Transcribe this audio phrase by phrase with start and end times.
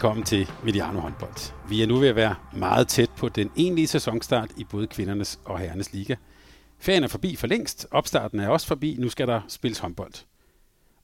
[0.00, 1.68] Velkommen til Mediano håndbold.
[1.68, 5.40] Vi er nu ved at være meget tæt på den egentlige sæsonstart i både kvindernes
[5.44, 6.14] og herrenes liga.
[6.78, 10.12] Ferien er forbi for længst, opstarten er også forbi, nu skal der spilles håndbold.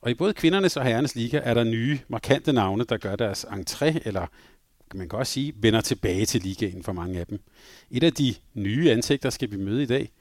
[0.00, 3.45] Og i både kvindernes og herrenes liga er der nye, markante navne, der gør deres
[3.45, 4.27] entré, eller
[4.95, 7.41] man kan også sige, vender tilbage til ligaen for mange af dem.
[7.91, 10.12] Et af de nye ansigter skal vi møde i dag.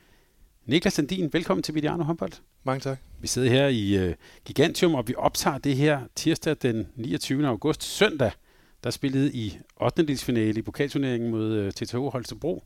[0.65, 2.33] Niklas Sandin, velkommen til Mediano håndbold.
[2.63, 2.97] Mange tak.
[3.21, 4.13] Vi sidder her i uh,
[4.45, 7.47] Gigantium, og vi optager det her tirsdag den 29.
[7.47, 8.31] august, søndag
[8.85, 10.17] der spillede i 8.
[10.17, 12.63] finale i pokalturneringen mod øh, TTH Holstebro.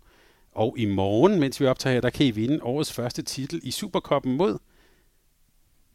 [0.52, 3.72] Og i morgen, mens vi optager her, der kan I vinde årets første titel i
[3.72, 4.58] Superkoppen mod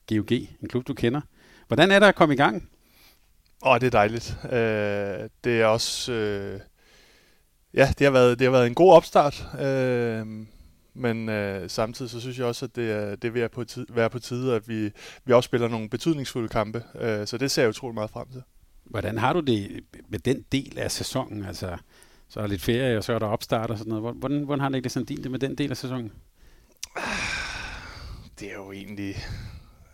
[0.09, 1.21] GOG, en klub du kender.
[1.67, 2.69] Hvordan er der at komme i gang?
[3.65, 4.37] Åh, oh, det er dejligt.
[4.45, 4.51] Uh,
[5.45, 6.13] det er også...
[6.13, 6.61] Uh,
[7.75, 9.47] ja, det har, været, det har været en god opstart.
[9.55, 10.29] Uh,
[10.95, 14.11] men uh, samtidig så synes jeg også, at det er, det vil på tide, være
[14.11, 14.91] på tide, at vi,
[15.25, 16.83] vi også spiller nogle betydningsfulde kampe.
[16.95, 18.43] Uh, så det ser jeg utrolig meget frem til.
[18.85, 21.45] Hvordan har du det med den del af sæsonen?
[21.45, 21.77] Altså,
[22.29, 24.15] så er der lidt ferie, og så er der opstart og sådan noget.
[24.15, 26.13] Hvordan, hvordan har det sådan det med den del af sæsonen?
[28.41, 29.17] Det er jo egentlig...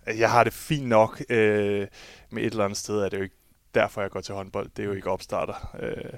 [0.06, 1.22] Altså, jeg har det fint nok.
[1.30, 1.86] Øh,
[2.30, 3.36] med et eller andet sted er det jo ikke
[3.74, 4.70] derfor, jeg går til håndbold.
[4.76, 5.76] Det er jo ikke opstarter.
[5.82, 6.12] Øh,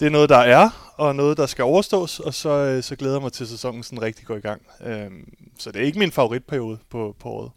[0.00, 3.14] det er noget, der er, og noget, der skal overstås, og så, øh, så glæder
[3.14, 4.62] jeg mig til, at sæsonen sådan rigtig går i gang.
[4.84, 5.10] Øh,
[5.58, 7.50] så det er ikke min favoritperiode på, på året.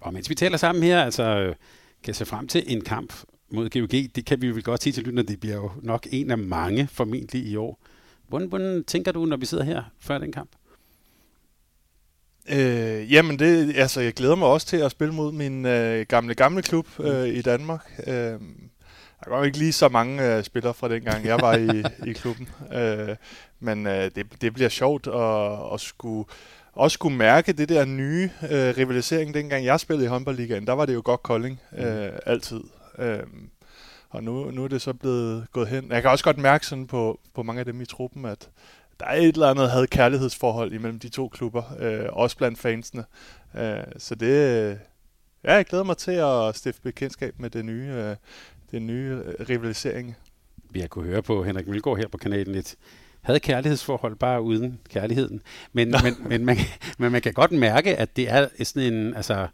[0.00, 1.54] Og mens vi taler sammen her, altså
[2.02, 3.12] kan jeg se frem til en kamp
[3.50, 6.30] mod GOG, det kan vi vel godt sige til lytterne, det bliver jo nok en
[6.30, 7.80] af mange formentlig i år.
[8.28, 10.50] Hvordan, hvordan tænker du, når vi sidder her før den kamp?
[12.48, 16.34] Øh, jamen, det, altså, jeg glæder mig også til at spille mod min øh, gamle,
[16.34, 18.00] gamle klub øh, i Danmark.
[18.06, 18.40] Øh,
[19.24, 22.48] der var ikke lige så mange øh, spillere fra dengang, jeg var i, i klubben.
[22.74, 23.16] Øh,
[23.60, 26.28] men øh, det, det bliver sjovt at, at skulle,
[26.72, 29.34] også skulle mærke det der nye øh, rivalisering.
[29.34, 32.60] Dengang jeg spillede i håndboldligaen, der var det jo godt Kolding øh, altid.
[32.98, 33.50] Øhm,
[34.08, 35.90] og nu, nu er det så blevet gået hen.
[35.90, 38.50] Jeg kan også godt mærke sådan på, på mange af dem i truppen, at
[39.00, 43.04] der er et eller andet havde kærlighedsforhold imellem de to klubber, øh, også blandt fansene.
[43.54, 44.68] Øh, så det,
[45.44, 48.16] ja, jeg glæder mig til at stifte bekendtskab med det nye, øh,
[48.70, 50.16] det nye rivalisering.
[50.70, 52.76] Vi har kunnet høre på Henrik Mølgaard her på kanalen et
[53.26, 55.42] havde kærlighedsforhold bare uden kærligheden.
[55.72, 56.56] Men, men, men, man,
[56.98, 59.48] men man kan godt mærke, at det er sådan en, altså,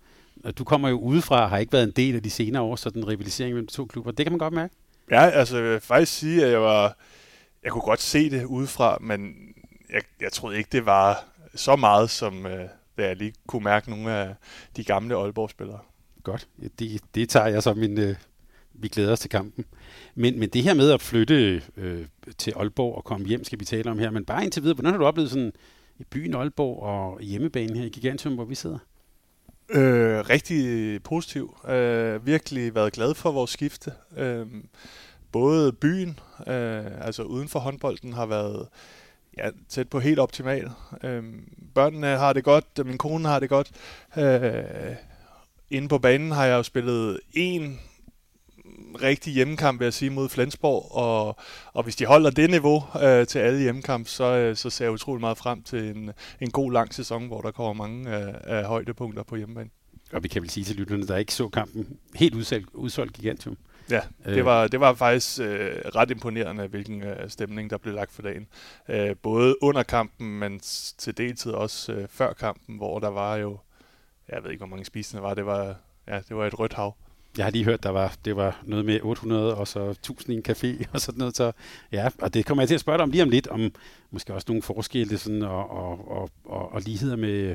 [0.51, 2.91] du kommer jo udefra og har ikke været en del af de senere år, så
[2.91, 4.11] den rivalisering mellem de to klubber.
[4.11, 4.75] Det kan man godt mærke.
[5.11, 6.97] Ja, altså jeg vil faktisk sige, at jeg var,
[7.63, 9.35] jeg kunne godt se det udefra, men
[9.91, 13.91] jeg, jeg troede ikke, det var så meget, som øh, da jeg lige kunne mærke
[13.91, 14.35] nogle af
[14.77, 15.79] de gamle Aalborg-spillere.
[16.23, 16.49] Godt.
[16.79, 17.99] Det, det tager jeg som min...
[17.99, 18.15] Øh,
[18.75, 19.65] vi glæder os til kampen.
[20.15, 22.07] Men, men det her med at flytte øh,
[22.39, 24.11] til Aalborg og komme hjem, skal vi tale om her.
[24.11, 25.53] Men bare indtil videre, hvordan har du oplevet sådan
[25.99, 28.79] i byen Aalborg og hjemmebanen her i Gigantium, hvor vi sidder?
[29.73, 31.57] Øh, rigtig positiv.
[31.69, 33.93] Øh, virkelig været glad for vores skifte.
[34.17, 34.47] Øh,
[35.33, 38.69] både byen, øh, altså uden for håndbolden, har været
[39.39, 40.71] ja, tæt på helt optimal.
[41.03, 41.25] Øh,
[41.75, 43.71] børnene har det godt, øh, min kone har det godt.
[44.19, 44.97] Øh,
[45.71, 47.81] inde på banen har jeg jo spillet en
[49.03, 51.37] rigtig hjemmekamp, vil jeg sige, mod Flensborg, og,
[51.73, 54.93] og hvis de holder det niveau øh, til alle hjemmekamp, så, øh, så ser jeg
[54.93, 56.11] utrolig meget frem til en,
[56.41, 59.71] en god lang sæson, hvor der kommer mange øh, af højdepunkter på hjemmebane.
[60.13, 63.57] Og vi kan vel sige til lytterne, der ikke så kampen helt udsolgt, udsolgt gigantium.
[63.91, 64.45] Ja, det øh.
[64.45, 68.47] var, det var faktisk øh, ret imponerende, hvilken øh, stemning der blev lagt for dagen.
[68.89, 70.61] Øh, både under kampen, men
[70.99, 73.59] til deltid også øh, før kampen, hvor der var jo,
[74.29, 75.77] jeg ved ikke, hvor mange spisende var, det var,
[76.09, 76.97] ja, det var et rødt hav.
[77.37, 80.37] Jeg har lige hørt, der var, det var noget med 800 og så 1000 i
[80.37, 81.37] en café og sådan noget.
[81.37, 81.53] Så,
[81.93, 83.73] ja, og det kommer jeg til at spørge dig om lige om lidt, om
[84.11, 87.55] måske også nogle forskelle sådan, og, og, og, og, og ligheder med,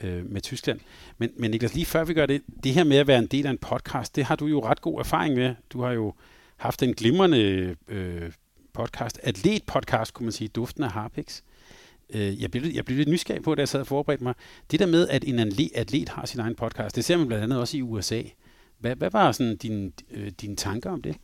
[0.00, 0.80] øh, med Tyskland.
[1.18, 3.46] Men, men Niklas, lige før vi gør det, det her med at være en del
[3.46, 5.54] af en podcast, det har du jo ret god erfaring med.
[5.70, 6.14] Du har jo
[6.56, 8.32] haft en glimrende øh,
[8.72, 11.42] podcast, atlet-podcast, kunne man sige, Duften af Harpix.
[12.10, 14.34] Øh, jeg, blev, jeg blev lidt nysgerrig på, da jeg sad og forberedte mig.
[14.70, 15.38] Det der med, at en
[15.74, 18.22] atlet har sin egen podcast, det ser man blandt andet også i USA.
[18.78, 21.16] Hvad, hvad var sådan din, øh, dine tanker om det?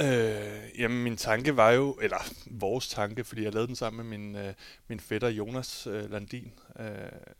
[0.00, 4.18] Øh, jamen, min tanke var jo, eller vores tanke, fordi jeg lavede den sammen med
[4.18, 4.54] min, øh,
[4.88, 6.86] min fætter Jonas øh, Landin, øh,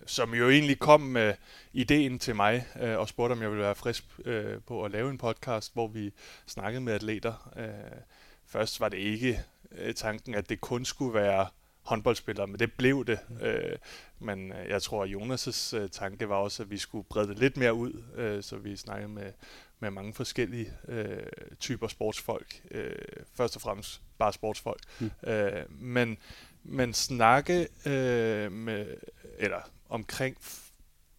[0.07, 1.35] som jo egentlig kom med
[1.73, 5.11] ideen til mig øh, og spurgte, om jeg ville være frisk øh, på at lave
[5.11, 6.13] en podcast, hvor vi
[6.47, 7.53] snakkede med atleter.
[7.57, 8.01] Øh,
[8.47, 9.41] først var det ikke
[9.73, 11.47] øh, tanken, at det kun skulle være
[11.89, 13.19] håndboldspillere, men det blev det.
[13.29, 13.37] Mm.
[13.47, 13.77] Øh,
[14.19, 17.39] men øh, jeg tror, at Jonas' øh, tanke var også, at vi skulle brede det
[17.39, 19.33] lidt mere ud, øh, så vi snakkede med,
[19.81, 21.23] med mange forskellige øh,
[21.61, 22.61] typer sportsfolk.
[22.71, 22.97] Øh,
[23.35, 24.81] først og fremmest bare sportsfolk.
[25.01, 25.11] Mm.
[25.27, 26.19] Øh, men,
[26.63, 28.97] men snakke øh, med,
[29.39, 30.37] eller omkring,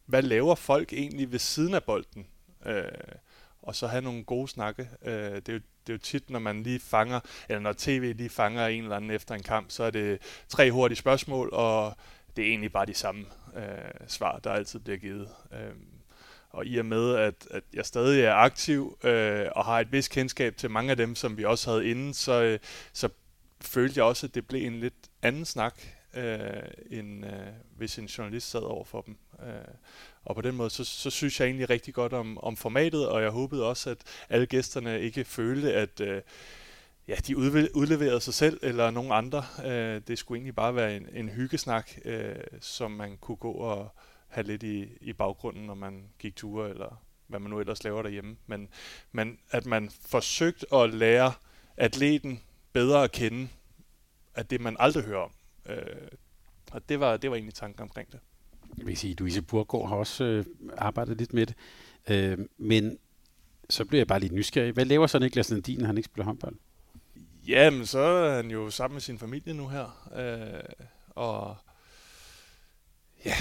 [0.06, 2.28] hvad laver folk egentlig ved siden af bolden?
[2.66, 2.84] Øh,
[3.70, 4.90] og så have nogle gode snakke.
[5.06, 7.20] Øh, det, er jo, det er jo tit, når man lige fanger,
[7.50, 10.72] eller når tv lige fanger en eller anden efter en kamp, så er det tre
[10.72, 11.98] hurtige spørgsmål, og
[12.36, 13.26] det er egentlig bare de samme
[13.56, 15.30] øh, svar, der altid bliver givet.
[15.54, 15.76] Øh,
[16.50, 20.08] og i og med, at, at jeg stadig er aktiv øh, og har et vis
[20.08, 22.60] kendskab til mange af dem, som vi også havde inden, så, øh,
[22.94, 23.10] så
[23.62, 25.82] følte jeg også, at det blev en lidt anden snak,
[26.14, 27.32] øh, end øh,
[27.78, 29.18] hvis en journalist sad over for dem.
[29.48, 29.74] Øh,
[30.30, 33.22] og på den måde, så, så synes jeg egentlig rigtig godt om, om formatet, og
[33.22, 33.98] jeg håbede også, at
[34.30, 36.22] alle gæsterne ikke følte, at øh,
[37.08, 37.38] ja, de
[37.76, 39.46] udleverede sig selv eller nogen andre.
[39.66, 43.96] Øh, det skulle egentlig bare være en, en hyggesnak, øh, som man kunne gå og
[44.28, 48.02] have lidt i, i baggrunden, når man gik ture, eller hvad man nu ellers laver
[48.02, 48.38] derhjemme.
[48.48, 48.70] Men,
[49.12, 51.34] men at man forsøgte at lære
[51.78, 52.44] atleten
[52.74, 53.50] bedre at kende,
[54.36, 55.32] at det man aldrig hører om.
[55.66, 56.08] Øh,
[56.72, 58.20] og det var, det var egentlig tanken omkring det.
[58.78, 60.46] Jeg vil sige, Louise Burgård har også øh,
[60.78, 61.56] arbejdet lidt med det.
[62.10, 62.98] Øh, men
[63.70, 64.74] så bliver jeg bare lidt nysgerrig.
[64.74, 66.56] Hvad laver så Niklas Landin, når han ikke spiller håndbold?
[67.48, 70.10] Jamen, så er han jo sammen med sin familie nu her.
[70.16, 71.56] Øh, og
[73.26, 73.36] ja,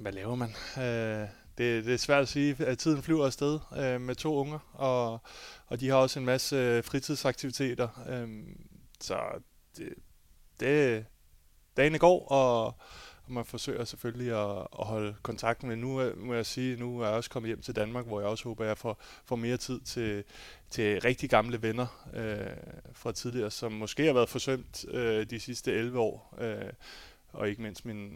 [0.00, 0.48] hvad laver man?
[0.76, 4.58] Øh, det, det er svært at sige, at tiden flyver afsted øh, med to unger,
[4.72, 5.20] og,
[5.66, 7.88] og de har også en masse øh, fritidsaktiviteter.
[8.08, 8.28] Øh,
[9.00, 9.18] så
[9.76, 9.88] det,
[10.60, 11.04] det,
[11.76, 12.74] dagen går, og, og
[13.32, 15.68] man forsøger selvfølgelig at, at holde kontakten.
[15.68, 18.28] Men nu må jeg sige, nu er jeg også kommet hjem til Danmark, hvor jeg
[18.28, 20.24] også håber, at jeg får, får mere tid til,
[20.70, 22.36] til rigtig gamle venner øh,
[22.92, 26.38] fra tidligere, som måske har været forsømt øh, de sidste 11 år.
[26.40, 26.72] Øh,
[27.32, 28.10] og ikke mindst min,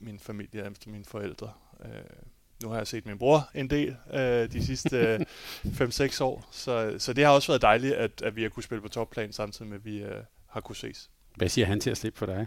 [0.00, 1.52] min familie, altså mine forældre.
[1.84, 1.90] Øh,
[2.62, 5.16] nu har jeg set min bror en del øh, de sidste
[5.64, 8.82] 5-6 år, så, så det har også været dejligt, at, at vi har kunne spille
[8.82, 11.10] på topplan, samtidig med, at vi øh, har kunne ses.
[11.36, 12.46] Hvad siger han til at slippe for dig?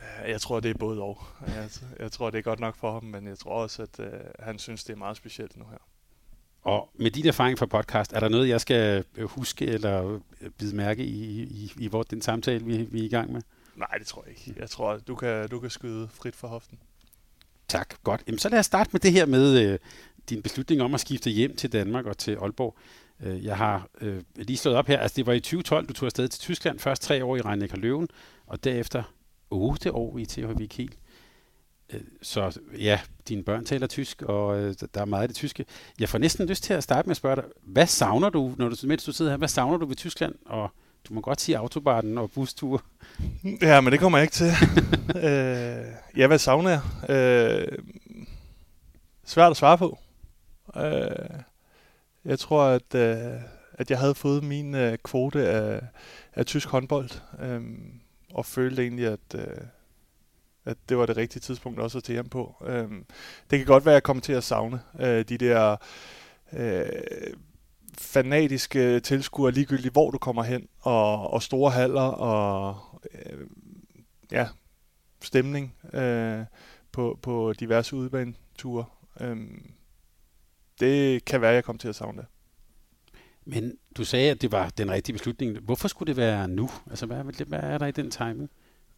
[0.00, 1.22] Øh, jeg tror, det er både og.
[1.46, 4.20] Jeg, jeg tror, det er godt nok for ham, men jeg tror også, at øh,
[4.38, 5.78] han synes, det er meget specielt nu her.
[6.62, 10.20] Og med din erfaring fra podcast, er der noget, jeg skal huske eller
[10.58, 13.40] bide mærke i, i, i hvor den samtale, vi, vi er i gang med?
[13.76, 14.60] Nej, det tror jeg ikke.
[14.60, 16.78] Jeg tror, du kan, du kan skyde frit for hoften.
[17.68, 18.22] Tak, godt.
[18.26, 19.78] Jamen, så lad os starte med det her med øh,
[20.30, 22.76] din beslutning om at skifte hjem til Danmark og til Aalborg.
[23.20, 26.06] Øh, jeg har øh, lige slået op her, altså det var i 2012, du tog
[26.06, 28.08] afsted til Tyskland, først tre år i rhein Løven,
[28.46, 29.02] og derefter
[29.50, 30.94] otte år i THV Kiel.
[31.92, 35.64] Øh, så ja, dine børn taler tysk, og øh, der er meget af det tyske.
[35.98, 38.68] Jeg får næsten lyst til at starte med at spørge dig, hvad savner du, når
[38.68, 40.70] du, mens du sidder her, hvad savner du ved Tyskland og
[41.08, 42.84] du må godt sige autobanen og bustur.
[43.62, 44.52] Ja, men det kommer jeg ikke til.
[45.28, 45.86] øh,
[46.16, 47.10] ja, hvad savner jeg?
[47.10, 47.78] Øh,
[49.24, 49.98] svært at svare på.
[50.76, 51.40] Øh,
[52.24, 53.40] jeg tror, at, øh,
[53.72, 55.80] at jeg havde fået min øh, kvote af,
[56.34, 57.10] af tysk håndbold,
[57.42, 57.60] øh,
[58.34, 59.64] og følte egentlig, at, øh,
[60.64, 62.64] at det var det rigtige tidspunkt også at tage hjem på.
[62.66, 62.90] Øh,
[63.50, 65.76] det kan godt være, at jeg kommer til at savne øh, de der...
[66.52, 67.34] Øh,
[67.98, 72.78] fanatiske tilskuere ligegyldigt, hvor du kommer hen, og, og store haller, og
[73.14, 73.46] øh,
[74.32, 74.48] ja,
[75.22, 76.44] stemning øh,
[76.92, 78.84] på, på diverse udbaneture.
[79.20, 79.36] Øh,
[80.80, 82.26] det kan være, at jeg kommer til at savne det.
[83.44, 85.58] Men du sagde, at det var den rigtige beslutning.
[85.58, 86.70] Hvorfor skulle det være nu?
[86.90, 88.50] Altså, hvad, hvad er der i den timing?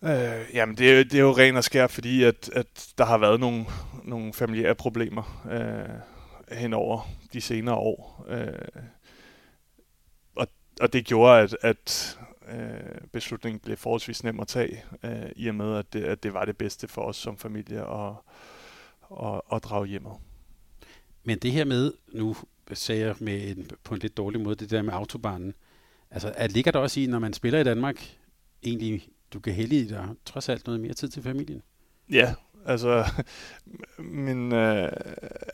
[0.04, 3.18] Øh, jamen, det er, det er jo ren og skær, fordi at, at der har
[3.18, 3.64] været nogle,
[4.04, 5.47] nogle familiære problemer.
[5.50, 8.26] Øh, hen over de senere år.
[8.28, 8.82] Øh,
[10.37, 10.47] og,
[10.80, 12.18] og det gjorde, at, at
[12.49, 16.35] øh, beslutningen blev forholdsvis nem at tage, øh, i og med, at det, at det
[16.35, 18.12] var det bedste for os som familie at,
[19.25, 20.12] at, at drage hjemad.
[21.25, 22.37] Men det her med, nu
[22.76, 25.55] sagde jeg med en, på en lidt dårlig måde, det der med autobanen,
[26.11, 28.17] altså at ligger der også i, når man spiller i Danmark,
[28.62, 31.62] egentlig, du kan heldige dig trods alt noget mere tid til familien?
[32.11, 32.35] Ja,
[32.67, 33.05] Altså,
[33.99, 34.93] min, øh,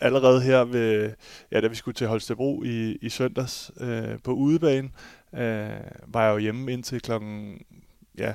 [0.00, 1.12] allerede her ved,
[1.50, 4.90] ja, da vi skulle til Holstebro i, i søndags øh, på udebane,
[5.34, 5.70] øh,
[6.06, 7.62] var jeg jo hjemme indtil klokken,
[8.18, 8.34] ja,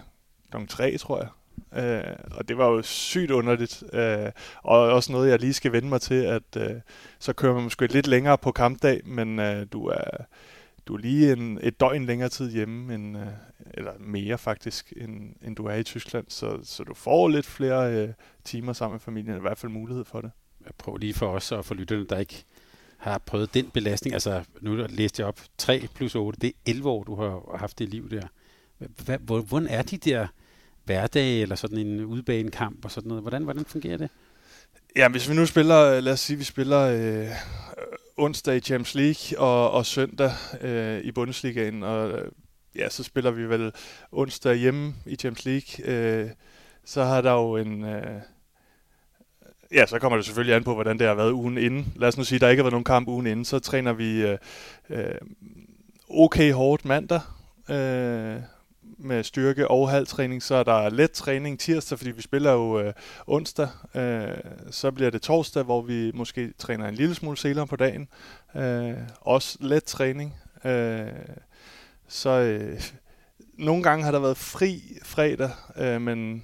[0.50, 1.30] klokken tre, tror jeg.
[1.76, 4.32] Øh, og det var jo sygt underligt, øh,
[4.64, 6.76] og også noget, jeg lige skal vende mig til, at øh,
[7.20, 10.26] så kører man måske lidt længere på kampdag, men øh, du er
[10.88, 13.28] du er lige en, et døgn længere tid hjemme, end, øh,
[13.74, 16.26] eller mere faktisk, end, end du er i Tyskland.
[16.30, 18.10] Så, så du får lidt flere øh,
[18.44, 20.32] timer sammen med familien, i hvert fald mulighed for det.
[20.66, 22.44] Jeg prøver lige for os og for lytterne, der ikke
[22.98, 24.14] har prøvet den belastning.
[24.14, 27.80] Altså, nu læste jeg op 3 plus 8, det er 11 år, du har haft
[27.80, 28.28] det liv der.
[29.42, 30.28] Hvordan er de der
[30.84, 33.24] hverdag eller sådan en udbanekamp og sådan noget?
[33.24, 34.10] Hvordan, hvordan fungerer det?
[34.96, 37.28] Ja, hvis vi nu spiller, øh, lad os sige, vi spiller øh,
[38.18, 42.32] onsdag i Champions League og, og søndag øh, i Bundesligaen, og øh,
[42.76, 43.72] ja, så spiller vi vel
[44.12, 45.96] onsdag hjemme i Champions League.
[45.96, 46.30] Øh,
[46.86, 47.84] så har der jo en...
[47.84, 48.22] Øh,
[49.72, 51.94] ja, så kommer det selvfølgelig an på, hvordan det har været ugen inden.
[51.96, 53.46] Lad os nu sige, at der ikke har været nogen kamp ugen inden.
[53.46, 54.38] Så træner vi øh,
[54.90, 55.16] øh
[56.10, 57.22] okay hårdt mandag.
[57.70, 58.42] Øh,
[59.04, 62.94] med styrke og halvtræning, så er der let træning tirsdag, fordi vi spiller jo øh,
[63.28, 63.68] onsdag.
[63.96, 64.38] Øh,
[64.72, 68.08] så bliver det torsdag, hvor vi måske træner en lille smule senere på dagen.
[68.56, 70.36] Øh, også let træning.
[70.66, 71.08] Øh,
[72.08, 72.82] så øh,
[73.58, 76.44] nogle gange har der været fri fredag, øh, men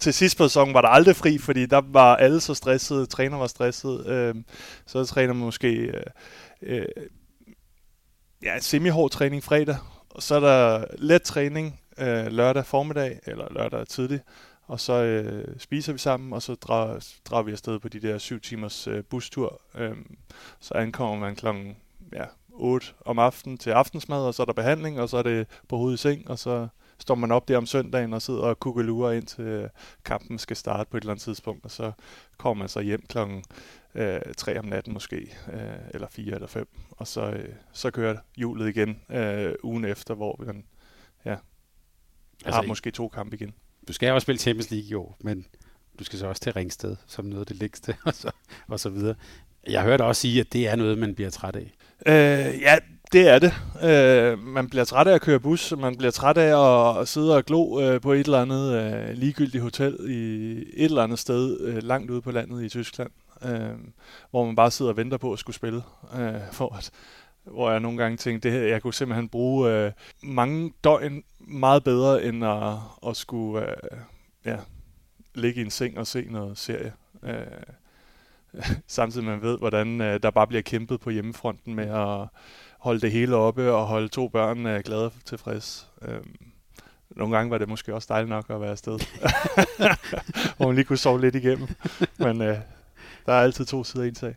[0.00, 3.36] til sidst på sæsonen var der aldrig fri, fordi der var alle så stressede, træner
[3.36, 4.06] var stresset.
[4.06, 4.34] Øh,
[4.86, 6.02] så træner man måske øh,
[6.62, 6.86] øh,
[8.42, 9.76] ja, semi-hård træning fredag,
[10.12, 14.20] og så er der let træning øh, lørdag formiddag, eller lørdag tidlig,
[14.66, 18.18] og så øh, spiser vi sammen, og så drager, drager vi afsted på de der
[18.18, 19.60] syv timers øh, bustur.
[19.74, 19.96] Øh,
[20.60, 21.76] så ankommer man klokken
[22.12, 25.46] ja, 8 om aftenen til aftensmad, og så er der behandling, og så er det
[25.68, 28.60] på hovedet i seng, og så står man op der om søndagen og sidder og
[28.60, 29.68] kukkelurer ind til øh,
[30.04, 31.92] kampen skal starte på et eller andet tidspunkt, og så
[32.38, 33.44] kommer man så hjem klokken
[33.94, 35.16] øh, 3 om natten måske,
[35.52, 35.60] øh,
[35.94, 40.44] eller 4 eller 5, og så, øh, så kører hjulet igen øh, ugen efter, hvor
[40.46, 40.64] man
[41.24, 41.36] ja,
[42.44, 43.54] altså, har måske to kampe igen.
[43.88, 45.46] Du skal også spille Champions League i år, men
[45.98, 48.30] du skal så også til Ringsted, som noget af det lægste, og så,
[48.68, 49.14] og så videre.
[49.68, 51.72] Jeg hørte også sige, at det er noget, man bliver træt af.
[52.06, 52.78] Øh, ja,
[53.12, 53.54] det er det.
[53.82, 57.44] Øh, man bliver træt af at køre bus, man bliver træt af at sidde og
[57.44, 61.82] glo øh, på et eller andet øh, ligegyldigt hotel i et eller andet sted øh,
[61.82, 63.10] langt ude på landet i Tyskland,
[63.44, 63.78] øh,
[64.30, 65.82] hvor man bare sidder og venter på at skulle spille.
[66.18, 66.90] Øh, for at,
[67.44, 71.84] hvor jeg nogle gange tænkte, det her, jeg kunne simpelthen bruge øh, mange døgn meget
[71.84, 72.74] bedre, end at,
[73.08, 73.98] at skulle øh,
[74.44, 74.56] ja,
[75.34, 76.92] ligge i en seng og se noget serie.
[77.22, 77.36] Øh,
[78.86, 82.28] samtidig man ved, hvordan øh, der bare bliver kæmpet på hjemmefronten med at
[82.78, 85.88] holde det hele oppe og holde to børn øh, glade og tilfreds.
[86.02, 86.20] Øh,
[87.16, 88.98] nogle gange var det måske også dejligt nok at være afsted,
[90.56, 91.68] hvor man lige kunne sove lidt igennem.
[92.18, 92.58] Men øh,
[93.26, 94.34] der er altid to sider en sag.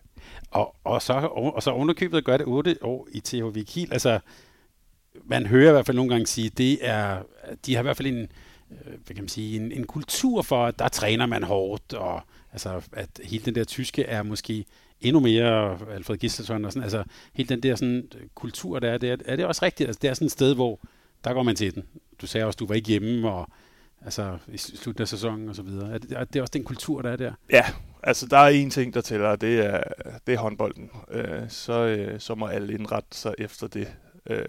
[0.52, 3.94] Og, og, så, og, og så underkøbet gør det 8 år i THV Kiel.
[3.94, 4.20] Altså,
[5.24, 7.24] man hører i hvert fald nogle gange sige, det er,
[7.66, 8.28] de har i hvert fald en,
[8.72, 12.22] øh, hvad kan man sige, en, en kultur for, at der træner man hårdt, og
[12.52, 14.66] altså, at hele den der tyske er måske
[15.02, 18.98] endnu mere Alfred Gislason og sådan, altså hele den der sådan, øh, kultur, der er,
[18.98, 19.88] det er, er det også rigtigt?
[19.88, 20.80] Altså, det er sådan et sted, hvor
[21.24, 21.84] der går man til den.
[22.22, 23.50] Du sagde også, du var ikke hjemme, og
[24.06, 25.94] altså i slutningen af sæsonen og så videre.
[25.94, 27.34] Er det, er det også den kultur, der er der?
[27.52, 27.66] Ja,
[28.04, 29.84] altså der er en ting, der tæller, og det er,
[30.28, 30.90] det er håndbolden.
[31.12, 33.94] Øh, så, øh, så må alle indrette sig efter det.
[34.30, 34.46] Øh,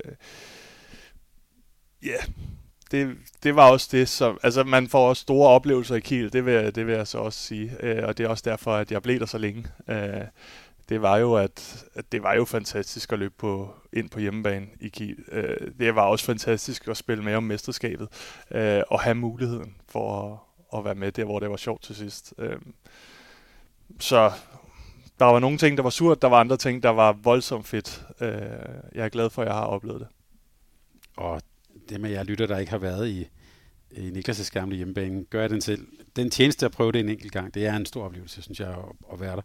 [2.03, 2.17] ja,
[2.91, 6.47] det, det var også det, som, altså man får også store oplevelser i Kiel, det
[6.47, 9.03] vil, det vil jeg så også sige, øh, og det er også derfor, at jeg
[9.03, 9.67] blev der så længe.
[9.89, 10.25] Øh,
[10.89, 14.67] det var jo, at, at det var jo fantastisk at løbe på, ind på hjemmebane
[14.81, 15.25] i Kiel.
[15.33, 18.09] Øh, det var også fantastisk at spille med om mesterskabet,
[18.51, 20.33] øh, og have muligheden for
[20.73, 22.35] at, at være med der, hvor det var sjovt til sidst.
[22.39, 22.57] Øh,
[24.01, 24.33] så
[25.19, 28.07] der var nogle ting, der var surt, der var andre ting, der var voldsomt fedt.
[28.21, 28.31] Øh,
[28.95, 30.09] jeg er glad for, at jeg har oplevet det.
[31.17, 31.43] Og
[31.89, 33.29] det med jeg lytter, der ikke har været i,
[33.91, 35.87] i Niklas' gamle hjemmebane, gør jeg den selv.
[36.17, 38.77] Den tjeneste at prøve det en enkelt gang, det er en stor oplevelse, synes jeg,
[39.13, 39.43] at være der.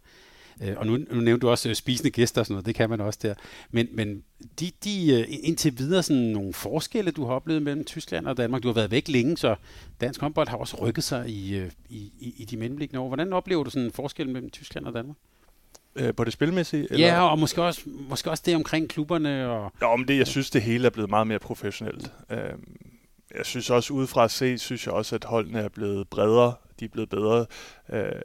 [0.62, 2.89] Øh, og nu, nu nævnte du også øh, spisende gæster og sådan noget, det kan
[2.89, 3.34] man også der.
[3.72, 4.24] Men, men
[4.60, 8.63] de, de øh, indtil videre sådan nogle forskelle, du har oplevet mellem Tyskland og Danmark,
[8.63, 9.56] du har været væk længe, så
[10.01, 11.58] dansk håndbold har også rykket sig i,
[11.89, 13.08] i, i, i de mellemliggende år.
[13.08, 15.15] Hvordan oplever du sådan en forskel mellem Tyskland og Danmark?
[15.96, 16.88] øh, på det spilmæssige?
[16.91, 17.08] Eller?
[17.08, 19.50] Ja, og måske også, måske også det omkring klubberne.
[19.50, 19.72] Og...
[19.82, 22.12] Ja, om det, jeg synes, det hele er blevet meget mere professionelt.
[22.30, 22.38] Øh,
[23.36, 26.53] jeg synes også, udefra at se, synes jeg også, at holdene er blevet bredere.
[26.82, 27.46] De er blevet bedre.
[27.90, 28.22] Øh,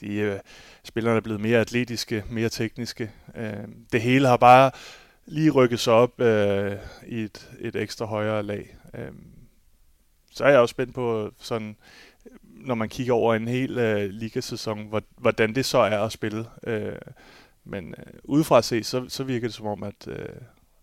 [0.00, 0.38] de, øh,
[0.84, 3.10] spillerne er blevet mere atletiske, mere tekniske.
[3.36, 3.52] Øh,
[3.92, 4.70] det hele har bare
[5.26, 6.76] lige rykket sig op øh,
[7.06, 8.76] i et, et ekstra højere lag.
[8.94, 9.12] Øh,
[10.32, 11.76] så er jeg også spændt på sådan
[12.42, 16.44] når man kigger over en hel øh, ligasæson, hvordan det så er at spille.
[16.66, 16.96] Øh,
[17.64, 20.28] men øh, udefra at se, så, så virker det som om, at øh,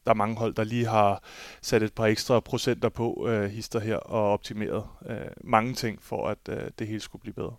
[0.08, 1.24] der er mange hold, der lige har
[1.62, 6.28] sat et par ekstra procenter på øh, hister her og optimeret øh, mange ting for,
[6.28, 7.56] at øh, det hele skulle blive bedre.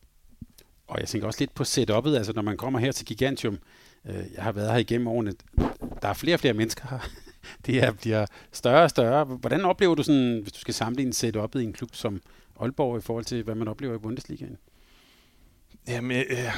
[0.86, 3.58] Og jeg tænker også lidt på setup'et, altså når man kommer her til Gigantium,
[4.04, 5.32] øh, jeg har været her igennem årene,
[6.02, 6.98] der er flere og flere mennesker her.
[7.66, 9.24] det her bliver større og større.
[9.24, 12.20] Hvordan oplever du sådan, hvis du skal sammenligne setup'et i en klub som
[12.60, 14.56] Aalborg i forhold til, hvad man oplever i Bundesligaen?
[15.88, 16.54] Jamen, øh,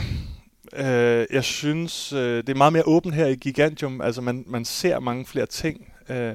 [0.73, 4.01] øh, jeg synes, øh, det er meget mere åbent her i Gigantium.
[4.01, 5.93] Altså, man, man ser mange flere ting.
[6.09, 6.35] Øh,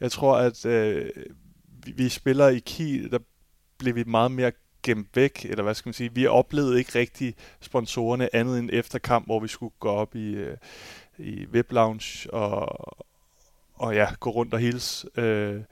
[0.00, 1.10] jeg tror, at øh,
[1.84, 3.18] vi, vi spiller i Kiel, der
[3.78, 7.34] blev vi meget mere gemt væk, eller hvad skal man sige, vi oplevede ikke rigtig
[7.60, 10.56] sponsorerne andet end efter kamp, hvor vi skulle gå op i, øh,
[11.18, 12.68] i weblounge og,
[13.74, 15.08] og ja, gå rundt og hilse.
[15.20, 15.62] Øh,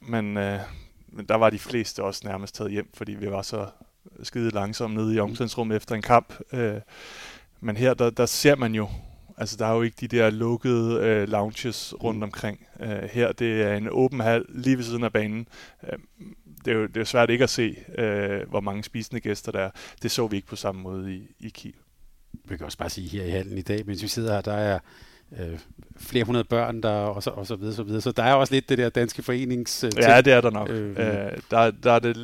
[0.00, 0.60] men, øh,
[1.08, 3.66] men der var de fleste også nærmest taget hjem, fordi vi var så
[4.22, 6.34] skide langsomme nede i omklædningsrummet efter en kamp.
[6.52, 6.80] Øh,
[7.60, 8.88] men her, der, der ser man jo,
[9.36, 12.22] altså der er jo ikke de der lukkede øh, lounges rundt mm.
[12.22, 12.66] omkring.
[12.80, 15.48] Øh, her, det er en åben hal lige ved siden af banen.
[15.82, 15.98] Øh,
[16.64, 19.60] det er jo det er svært ikke at se, øh, hvor mange spisende gæster der
[19.60, 19.70] er.
[20.02, 21.74] Det så vi ikke på samme måde i, i Kiel.
[22.44, 24.54] Vi kan også bare sige her i hallen i dag, mens vi sidder her, der
[24.54, 24.78] er
[25.38, 25.58] øh,
[25.96, 28.00] flere hundrede børn, der og så, og så videre, så videre.
[28.00, 29.84] Så der er også lidt det der danske forenings...
[29.84, 30.70] Øh, ja, det er der nok.
[30.70, 32.16] Øh, øh, der, der er det,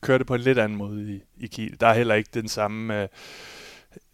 [0.00, 1.80] kører det på en lidt anden måde i, i Kiel.
[1.80, 3.02] Der er heller ikke den samme...
[3.02, 3.08] Øh,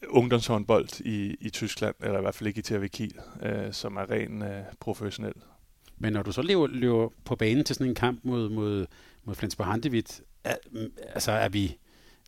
[0.08, 4.11] ungdomshåndbold i, i Tyskland, eller i hvert fald ikke i THW Kiel, øh, som er
[4.11, 5.32] ren øh, professionel.
[5.99, 8.87] Men når du så løber, løber på banen til sådan en kamp mod, mod,
[9.25, 10.54] mod Flensborg Handewitt, er,
[11.14, 11.76] altså er vi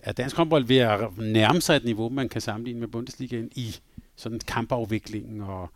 [0.02, 3.76] er dansk håndbold ved at nærme sig et niveau, man kan sammenligne med Bundesligaen i
[4.19, 5.71] sådan kampafviklingen og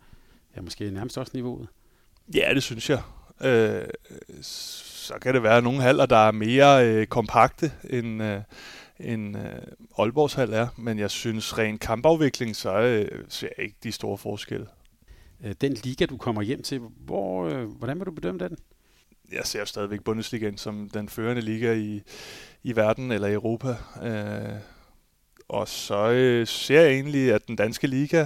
[0.55, 1.67] ja, måske nærmest også niveauet?
[2.35, 3.01] Ja, det synes jeg.
[3.41, 3.85] Øh,
[4.41, 8.41] så kan det være nogle haller, der er mere øh, kompakte end, øh,
[8.99, 9.43] end øh,
[9.99, 14.17] Aalborgs hal er, men jeg synes ren kampafvikling, så øh, ser jeg ikke de store
[14.17, 14.67] forskelle.
[15.43, 18.57] Øh, den liga, du kommer hjem til, hvor, øh, hvordan vil du bedømme den?
[19.31, 22.01] Jeg ser jo stadigvæk Bundesligaen som den førende liga i,
[22.63, 23.75] i verden eller i Europa.
[24.03, 24.59] Øh,
[25.49, 28.25] og så øh, ser jeg egentlig, at den danske liga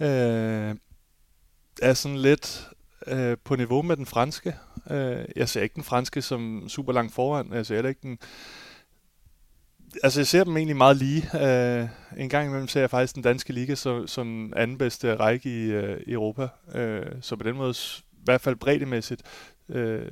[0.00, 0.74] øh,
[1.82, 2.68] er sådan lidt
[3.06, 4.56] øh, på niveau med den franske.
[4.90, 7.52] Øh, jeg ser ikke den franske som super langt foran.
[7.52, 8.18] Jeg ser ikke den...
[10.02, 11.22] Altså, jeg ser dem egentlig meget lige.
[11.34, 15.48] Øh, en gang imellem ser jeg faktisk den danske liga som, som anden bedste række
[15.48, 16.48] i, øh, Europa.
[16.74, 17.74] Øh, så på den måde,
[18.12, 19.22] i hvert fald breddemæssigt,
[19.68, 20.10] øh,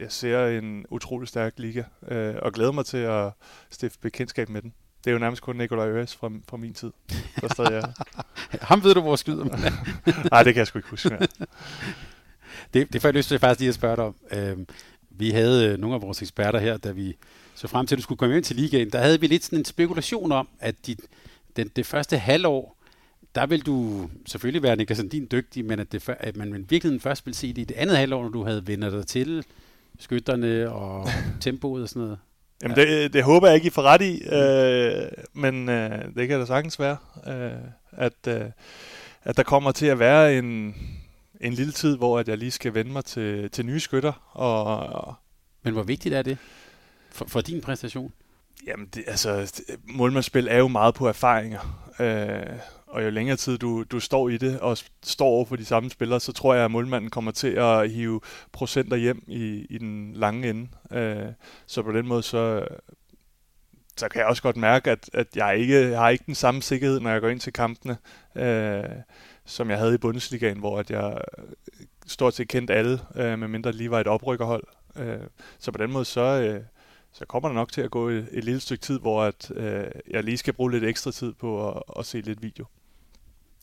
[0.00, 3.32] jeg, ser en utrolig stærk liga, øh, og glæder mig til at
[3.70, 4.72] stifte bekendtskab med den.
[5.04, 6.90] Det er jo nærmest kun Nikolaj Øres fra, fra min tid,
[7.40, 7.86] der stadig er.
[8.70, 9.60] Ham ved du, hvor skyder man.
[10.32, 11.10] Nej, det kan jeg sgu ikke huske.
[11.20, 11.26] Ja.
[12.74, 14.14] det, det får jeg lyst til faktisk lige at spørge dig om.
[14.32, 14.66] Øhm,
[15.10, 17.16] vi havde øh, nogle af vores eksperter her, da vi
[17.54, 19.58] så frem til, at du skulle komme ind til ligaen, der havde vi lidt sådan
[19.58, 21.00] en spekulation om, at dit,
[21.56, 22.82] den, det første halvår,
[23.34, 27.26] der vil du selvfølgelig være Niklas din dygtig, men at, det, at man virkelig først
[27.26, 29.44] vil se det i det andet halvår, når du havde vendt dig til
[29.98, 31.08] skytterne og
[31.40, 32.18] tempoet og sådan noget.
[32.62, 32.82] Jamen, ja.
[32.82, 36.46] det, det håber jeg ikke, I får ret i, øh, men øh, det kan da
[36.46, 37.52] sagtens være, øh,
[37.92, 38.44] at, øh,
[39.22, 40.74] at der kommer til at være en,
[41.40, 44.30] en lille tid, hvor at jeg lige skal vende mig til, til nye skytter.
[44.32, 45.14] Og, og
[45.62, 46.38] men hvor vigtigt er det
[47.10, 48.12] for, for din præstation?
[48.66, 51.90] Jamen, det, altså, målmandsspil er jo meget på erfaringer.
[52.00, 52.58] Øh,
[52.92, 55.90] og jo længere tid du, du står i det, og står over for de samme
[55.90, 58.20] spillere, så tror jeg, at målmanden kommer til at hive
[58.52, 60.68] procenter hjem i, i den lange ende.
[60.90, 61.32] Øh,
[61.66, 62.66] så på den måde, så,
[63.96, 67.00] så kan jeg også godt mærke, at, at jeg ikke har ikke den samme sikkerhed,
[67.00, 67.96] når jeg går ind til kampene,
[68.36, 68.84] øh,
[69.44, 71.18] som jeg havde i Bundesligaen, hvor at jeg
[72.06, 74.64] stort set kendte alle, øh, medmindre lige var et oprykkerhold.
[74.96, 75.20] Øh,
[75.58, 76.62] så på den måde, så, øh,
[77.12, 79.84] så kommer der nok til at gå et, et lille stykke tid, hvor at, øh,
[80.10, 82.66] jeg lige skal bruge lidt ekstra tid på at, at se lidt video.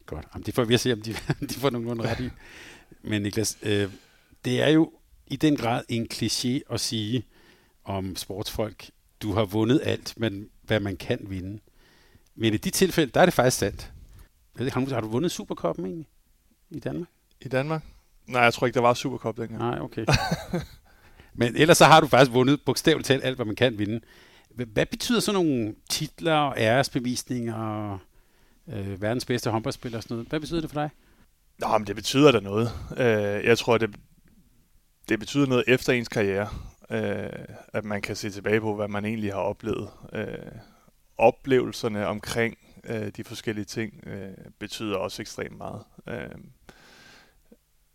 [0.10, 0.26] Godt.
[0.34, 1.14] Jamen, det får vi at se, om de,
[1.50, 2.30] de får nogenlunde ret i.
[3.02, 3.92] Men Niklas, øh,
[4.46, 4.92] det er jo
[5.28, 7.26] i den grad en kliché at sige
[7.84, 8.90] om sportsfolk,
[9.22, 11.60] du har vundet alt, men hvad man kan vinde.
[12.36, 13.92] Men i de tilfælde, der er det faktisk sandt.
[14.58, 16.08] Har du, har du vundet Supercoppen egentlig
[16.70, 17.08] i Danmark?
[17.42, 17.84] I Danmark?
[18.28, 19.60] Nej, jeg tror ikke, der var Supercup dengang.
[19.60, 20.06] Nej, okay.
[21.40, 24.00] men ellers så har du faktisk vundet bogstaveligt talt alt, hvad man kan vinde.
[24.56, 28.00] Hvad betyder sådan nogle titler og æresbevisninger
[28.74, 30.28] øh, verdens bedste håndboldspiller og sådan noget.
[30.30, 30.90] Hvad betyder det for dig?
[31.60, 32.72] Nå, men det betyder da noget.
[32.98, 33.96] Øh, jeg tror, det,
[35.10, 36.50] det betyder noget efter ens karriere,
[36.92, 39.90] øh, at man kan se tilbage på, hvad man egentlig har oplevet.
[40.14, 40.52] Øh,
[41.18, 45.82] oplevelserne omkring øh, de forskellige ting øh, betyder også ekstremt meget.
[46.08, 46.38] Øh,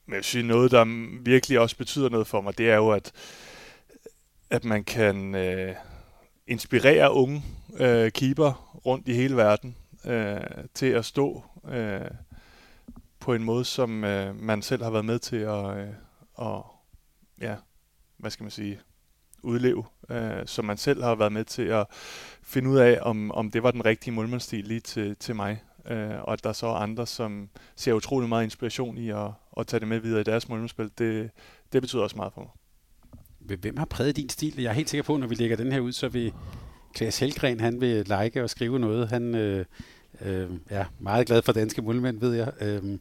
[0.07, 0.85] men jeg synes, noget, der
[1.23, 3.13] virkelig også betyder noget for mig, det er jo, at,
[4.51, 5.75] at man kan øh,
[6.47, 7.43] inspirere unge
[7.79, 10.41] øh, keeper rundt i hele verden øh,
[10.75, 12.11] til at stå øh,
[13.21, 15.89] på en måde, som øh, man selv har været med til at, øh,
[16.35, 16.67] og,
[17.41, 17.57] ja,
[18.17, 18.81] hvad skal man sige,
[19.43, 21.87] udleve, øh, som man selv har været med til at
[22.43, 25.63] finde ud af, om, om det var den rigtige målmandsstil lige til, til mig.
[25.87, 29.81] øh, og at der så andre, som ser utrolig meget inspiration i at, at tage
[29.81, 31.31] det med videre i deres målmandspil, det,
[31.73, 32.51] det betyder også meget for mig.
[33.59, 34.61] Hvem har præget din stil?
[34.61, 36.33] Jeg er helt sikker på, når vi lægger den her ud, så vil
[36.95, 39.09] Klaas Helgren, han vil like og skrive noget.
[39.09, 39.65] Han øh,
[40.21, 42.53] øh, ja, meget glad for danske målmænd, ved jeg.
[42.61, 42.99] Øh,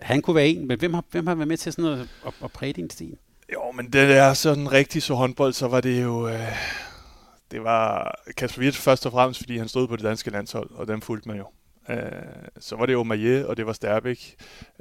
[0.00, 2.32] han kunne være en, men hvem har, hvem har været med til sådan noget at,
[2.44, 3.16] at præge din stil?
[3.52, 6.28] Jo, men det er sådan rigtig så håndbold, så var det jo...
[6.28, 6.52] Øh,
[7.50, 10.88] det var Kasper Wirt først og fremmest, fordi han stod på det danske landshold, og
[10.88, 11.46] den fulgte man jo.
[11.88, 12.00] Øh,
[12.58, 14.34] så var det jo Maje, og det var Sterbik,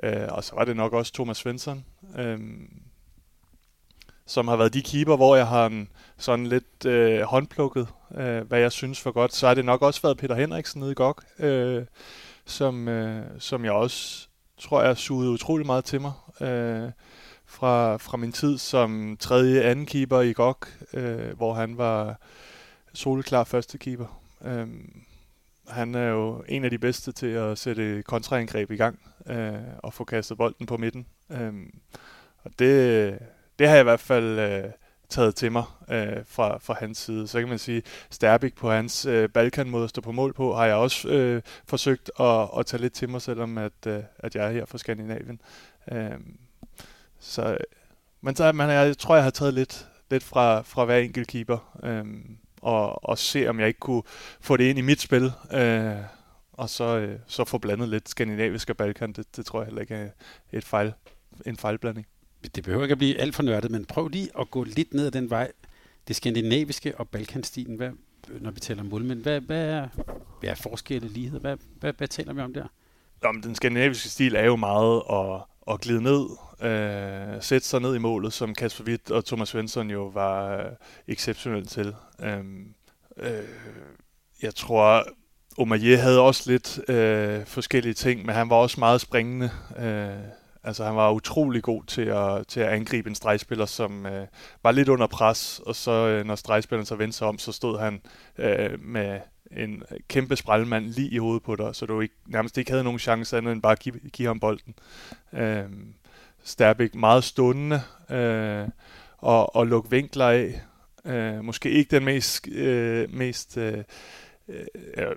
[0.03, 1.85] øh, og så var det nok også Thomas Svensson,
[2.17, 2.39] øh,
[4.27, 8.59] som har været de keeper, hvor jeg har en, sådan lidt øh, håndplukket, øh, hvad
[8.59, 9.33] jeg synes for godt.
[9.33, 11.85] Så har det nok også været Peter Henriksen nede i GOG, øh,
[12.45, 16.11] som, øh, som jeg også tror jeg sugede utrolig meget til mig.
[16.41, 16.91] Øh,
[17.45, 20.57] fra, fra min tid som tredje anden keeper i GOG,
[20.93, 22.19] øh, hvor han var
[22.93, 24.21] soleklar første keeper.
[24.45, 24.67] Øh,
[25.67, 29.93] han er jo en af de bedste til at sætte kontraangreb i gang øh, og
[29.93, 31.05] få kastet bolden på midten.
[31.29, 31.53] Øh,
[32.43, 33.19] og det,
[33.59, 34.71] det har jeg i hvert fald øh,
[35.09, 37.27] taget til mig øh, fra, fra hans side.
[37.27, 40.65] Så kan man sige, Sterbik på hans øh, Balkan-måde at stå på mål på, har
[40.65, 44.47] jeg også øh, forsøgt at, at tage lidt til mig, selvom at, øh, at jeg
[44.47, 45.41] er her fra Skandinavien.
[45.91, 46.11] Øh,
[47.19, 47.57] så,
[48.21, 51.77] men så, man, jeg tror, jeg har taget lidt, lidt fra, fra hver enkelt keeper,
[51.83, 52.05] øh,
[52.61, 54.03] og, og se, om jeg ikke kunne
[54.41, 55.95] få det ind i mit spil, øh,
[56.53, 59.13] og så, øh, så få blandet lidt skandinavisk og Balkan.
[59.13, 60.09] Det, det tror jeg heller ikke er
[60.51, 60.93] et fejl,
[61.45, 62.07] en fejlblanding
[62.55, 65.05] det behøver ikke at blive alt for nørdet, men prøv lige at gå lidt ned
[65.05, 65.51] ad den vej.
[66.07, 67.91] Det skandinaviske og balkanstilen, hvad,
[68.41, 69.87] når vi taler om målmænd, hvad, hvad, er,
[70.39, 71.39] hvad er forskelle, lighed?
[71.39, 72.67] Hvad, hvad, hvad taler vi om der?
[73.23, 75.41] Jamen, den skandinaviske stil er jo meget at,
[75.73, 76.25] at glide ned,
[76.61, 80.65] øh, sætte sig ned i målet, som Kasper Witt og Thomas Svensson jo var øh,
[81.07, 81.95] exceptionelt til.
[82.21, 82.39] Øh,
[83.17, 83.43] øh,
[84.41, 85.07] jeg tror,
[85.57, 89.49] Omaye havde også lidt øh, forskellige ting, men han var også meget springende.
[89.79, 90.09] Øh,
[90.65, 94.27] Altså han var utrolig god til at, til at angribe en stregspiller, som øh,
[94.63, 97.79] var lidt under pres, og så øh, når stregspilleren så vendte sig om, så stod
[97.79, 98.01] han
[98.37, 99.19] øh, med
[99.51, 102.99] en kæmpe sprællemand lige i hovedet på dig, så du ikke, nærmest ikke havde nogen
[102.99, 104.75] chance andet end bare at give, give ham bolden.
[105.33, 105.63] Øh,
[106.43, 108.67] Sterbik meget stående øh,
[109.17, 110.61] og, og lukke vinkler af.
[111.05, 113.83] Øh, måske ikke den mest, øh, mest øh,
[114.47, 115.15] øh,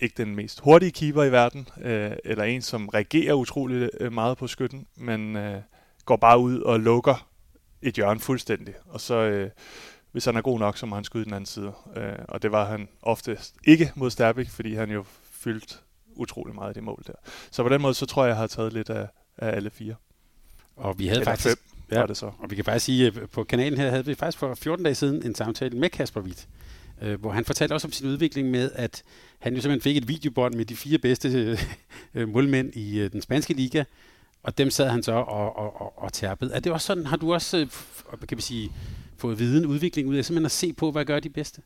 [0.00, 4.38] ikke den mest hurtige keeper i verden, øh, eller en, som reagerer utrolig øh, meget
[4.38, 5.60] på skytten, men øh,
[6.04, 7.28] går bare ud og lukker
[7.82, 8.74] et hjørne fuldstændig.
[8.86, 9.50] Og så, øh,
[10.12, 11.72] hvis han er god nok, så må han skyde den anden side.
[11.96, 15.82] Øh, og det var han oftest ikke mod Sterbik, fordi han jo fyldt
[16.16, 17.12] utrolig meget i det mål der.
[17.50, 19.08] Så på den måde, så tror jeg, jeg har taget lidt af,
[19.38, 19.94] af alle fire.
[20.76, 21.48] Og vi havde Eller faktisk...
[21.48, 21.58] fem,
[21.90, 22.26] ja, var det så.
[22.38, 24.94] Og vi kan faktisk sige, at på kanalen her havde vi faktisk for 14 dage
[24.94, 26.48] siden en samtale med Kasper Witt,
[27.02, 29.02] øh, hvor han fortalte også om sin udvikling med, at
[29.38, 31.58] han jo simpelthen fik et videobånd med de fire bedste øh,
[32.14, 33.84] øh målmænd i øh, den spanske liga,
[34.42, 36.54] og dem sad han så og, og, og, og tærpede.
[36.54, 37.66] Er det også sådan, har du også, øh,
[38.28, 38.72] kan vi sige,
[39.16, 41.62] fået viden, udvikling ud af simpelthen at se på, hvad gør de bedste?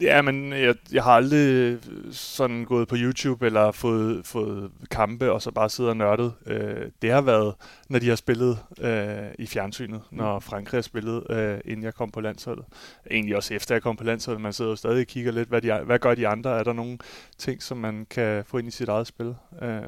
[0.00, 1.78] Ja, men jeg, jeg har aldrig
[2.12, 6.32] sådan gået på YouTube eller fået, fået kampe og så bare siddet og nørdet.
[6.46, 7.54] Øh, det har været,
[7.88, 10.16] når de har spillet øh, i fjernsynet, mm.
[10.16, 12.64] når Frankrig har spillet, øh, inden jeg kom på landsholdet.
[13.10, 14.42] Egentlig også efter jeg kom på landsholdet.
[14.42, 16.58] Man sidder jo stadig og kigger lidt, hvad, de, hvad gør de andre?
[16.58, 16.98] Er der nogle
[17.38, 19.34] ting, som man kan få ind i sit eget spil?
[19.62, 19.82] Øh,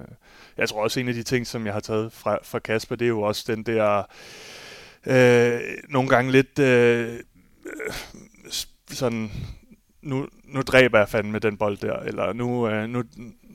[0.57, 3.05] jeg tror også, en af de ting, som jeg har taget fra, fra Kasper, det
[3.05, 4.03] er jo også den der
[5.07, 7.21] øh, nogle gange lidt øh,
[8.89, 9.31] sådan
[10.05, 13.03] nu, nu dræber jeg fandme den bold der, eller nu, øh, nu,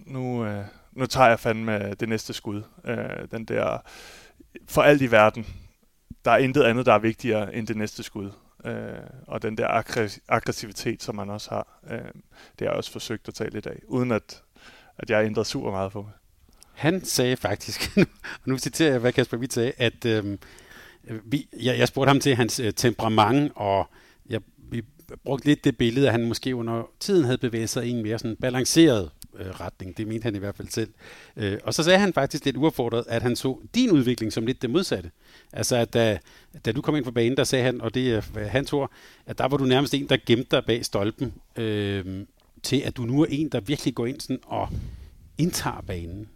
[0.06, 2.64] nu, øh, nu tager jeg fandme det næste skud.
[2.86, 3.78] Øh, den der,
[4.68, 5.46] for alt i verden,
[6.26, 8.32] der er intet andet, der er vigtigere end det næste skud.
[8.66, 9.68] Øh, og den der
[10.28, 12.04] aggressivitet, som man også har, øh, det
[12.60, 14.42] har jeg også forsøgt at tale i dag, uden at,
[14.98, 16.12] at jeg har ændret super meget på mig.
[16.74, 17.98] Han sagde faktisk,
[18.42, 20.38] og nu citerer jeg, hvad Kasper Witt sagde, at øh,
[21.26, 23.90] vi, jeg, jeg spurgte ham til hans øh, temperament, og
[24.30, 24.84] jeg, vi
[25.24, 28.19] brugt lidt det billede, at han måske under tiden havde bevæget sig i en mere
[28.19, 29.98] sådan balanceret øh, retning.
[29.98, 30.89] Det mente han i hvert fald selv.
[31.38, 34.62] Øh, og så sagde han faktisk lidt uaffordret, at han så din udvikling som lidt
[34.62, 35.12] det modsatte.
[35.54, 36.19] Altså, at da,
[36.65, 38.91] da du kom ind på banen, der sagde han, og det er øh, hans ord,
[39.26, 42.26] at der var du nærmest en, der gemte dig bag stolpen, øh,
[42.63, 44.69] til at du nu er en, der virkelig går ind sådan og
[45.38, 46.30] indtager banen.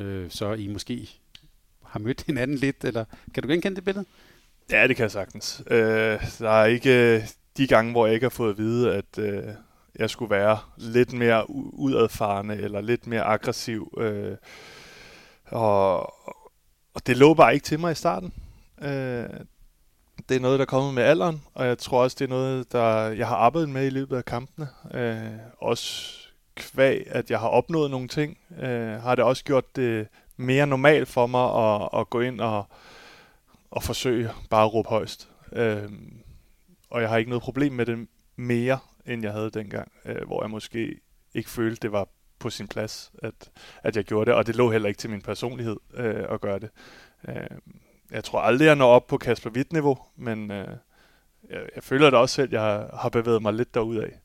[0.00, 1.10] Øh, så I måske
[1.84, 4.04] har mødt hinanden lidt, eller kan du genkende det billede?
[4.70, 5.62] Ja, det kan jeg sagtens.
[5.70, 5.78] Øh,
[6.38, 7.22] der er ikke øh,
[7.58, 9.42] de gange, hvor jeg ikke har fået at vide, at øh,
[9.98, 13.98] jeg skulle være lidt mere udadfarende eller lidt mere aggressiv.
[13.98, 14.36] Øh,
[15.46, 16.00] og,
[16.94, 18.32] og det lå bare ikke til mig i starten.
[18.82, 19.28] Øh,
[20.28, 22.72] det er noget, der er kommet med alderen, og jeg tror også, det er noget,
[22.72, 24.68] der jeg har arbejdet med i løbet af kampene.
[24.94, 26.14] Øh, også
[26.56, 31.08] kvæg, at jeg har opnået nogle ting, øh, har det også gjort det mere normalt
[31.08, 32.66] for mig at, at gå ind og,
[33.70, 35.28] og forsøge bare at råbe højst.
[35.52, 35.88] Øh,
[36.90, 40.42] og jeg har ikke noget problem med det mere, end jeg havde dengang, øh, hvor
[40.42, 41.00] jeg måske
[41.34, 43.50] ikke følte, det var på sin plads, at,
[43.82, 46.58] at jeg gjorde det, og det lå heller ikke til min personlighed øh, at gøre
[46.58, 46.70] det.
[47.28, 47.34] Øh,
[48.10, 50.68] jeg tror aldrig, jeg når op på Kasper Witt-niveau, men øh,
[51.50, 54.20] jeg, jeg føler det også selv, at jeg har, har bevæget mig lidt derud af.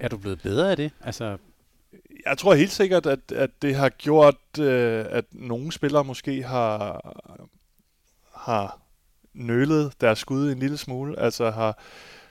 [0.00, 0.92] Er du blevet bedre af det?
[1.00, 1.36] Altså...
[2.26, 7.00] Jeg tror helt sikkert, at, at det har gjort, øh, at nogle spillere måske har,
[8.34, 8.80] har
[9.38, 11.78] nølet deres skud en lille smule, altså har,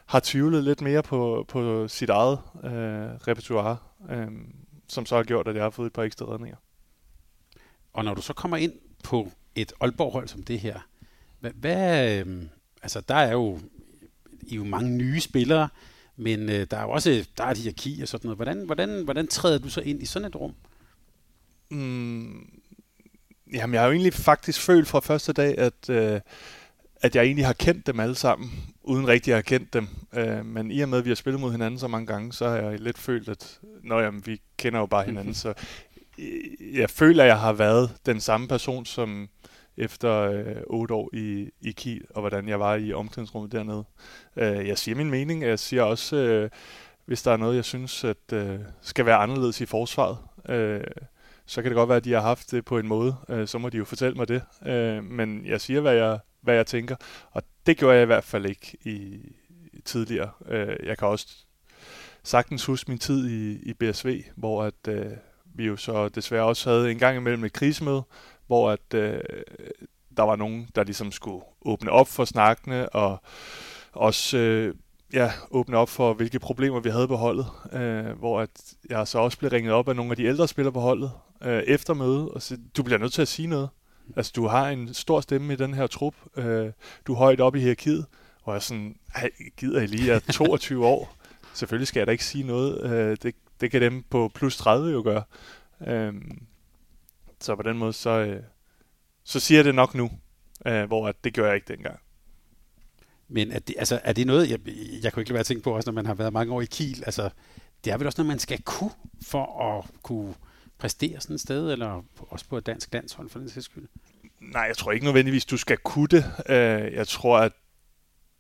[0.06, 2.72] har tvivlet lidt mere på, på sit eget øh,
[3.28, 3.78] repertoire,
[4.10, 4.28] øh,
[4.88, 6.58] som så har gjort, at jeg har fået et par ekstra redninger.
[7.94, 10.80] Og når du så kommer ind på et Aalborg-hold som det her,
[11.40, 12.44] hvad, hvad øh,
[12.84, 13.60] altså der er jo,
[14.42, 15.70] I er jo mange nye spillere,
[16.16, 18.38] men øh, der er jo også der er et hierarki og sådan noget.
[18.38, 20.54] Hvordan, hvordan, hvordan træder du så ind i sådan et rum?
[21.70, 22.62] Mm,
[23.54, 26.22] jamen, jeg har jo egentlig faktisk følt fra første dag, at, øh,
[27.02, 28.52] at jeg egentlig har kendt dem alle sammen,
[28.84, 29.88] uden rigtig at have kendt dem.
[30.14, 32.50] Øh, men i og med, at vi har spillet mod hinanden så mange gange, så
[32.50, 35.34] har jeg lidt følt, at Nå, jamen, vi kender jo bare hinanden.
[35.34, 35.54] så
[36.20, 39.30] øh, jeg føler, at jeg har været den samme person, som
[39.78, 43.84] efter øh, otte år i, i Kiel, og hvordan jeg var i omklædningsrummet dernede.
[44.36, 46.50] Øh, jeg siger min mening, jeg siger også, øh,
[47.06, 50.18] hvis der er noget, jeg synes, at øh, skal være anderledes i forsvaret,
[50.50, 50.84] øh,
[51.46, 53.16] så kan det godt være, at de har haft det på en måde.
[53.30, 54.42] Øh, så må de jo fortælle mig det.
[54.66, 56.96] Øh, men jeg siger, hvad jeg, hvad jeg tænker,
[57.32, 59.22] og det gjorde jeg i hvert fald ikke i,
[59.74, 60.30] i tidligere.
[60.48, 61.28] Øh, jeg kan også
[62.24, 65.12] sagtens huske min tid i, i BSV, hvor at, øh,
[65.56, 68.04] vi jo så desværre også havde en gang imellem et krisemøde,
[68.48, 69.20] hvor at, øh,
[70.18, 73.22] der var nogen, der ligesom skulle åbne op for snakkene, og
[73.94, 74.76] også øh,
[75.14, 78.50] ja, åbne op for, hvilke problemer vi havde på holdet, øh, hvor at
[78.90, 81.12] jeg så også blev ringet op af nogle af de ældre spillere på holdet
[81.44, 83.70] øh, efter mødet, og så, du bliver nødt til at sige noget.
[84.16, 86.72] Altså, du har en stor stemme i den her trup, øh,
[87.08, 88.06] du er højt op i hierarkiet,
[88.44, 88.96] og jeg er sådan,
[89.58, 91.16] gider I lige, jeg er 22 år,
[91.54, 94.92] selvfølgelig skal jeg da ikke sige noget, øh, det, det kan dem på plus 30
[94.92, 95.24] jo gøre.
[95.88, 96.14] Øh,
[97.42, 98.44] så på den måde, så, øh,
[99.24, 100.12] så siger jeg det nok nu,
[100.66, 102.00] øh, hvor at det gør jeg ikke dengang.
[103.28, 104.60] Men er det, altså, er det noget, jeg,
[105.04, 106.62] jeg kunne ikke lade være at tænke på, også når man har været mange år
[106.62, 107.30] i Kiel, altså,
[107.84, 108.92] det er vel også noget, man skal kunne,
[109.24, 110.34] for at kunne
[110.78, 113.88] præstere sådan et sted, eller også på et dansk landshold for den sags skyld?
[114.42, 116.26] Nej, jeg tror ikke nødvendigvis, du skal kunne det.
[116.50, 117.52] Øh, jeg tror, at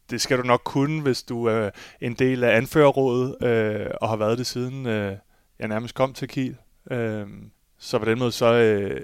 [0.09, 1.69] det skal du nok kunne, hvis du er
[2.01, 5.17] en del af anførerrådet, øh, og har været det siden øh,
[5.59, 6.57] jeg nærmest kom til Kiel.
[6.91, 7.27] Øh,
[7.77, 9.03] så på den måde, så, øh,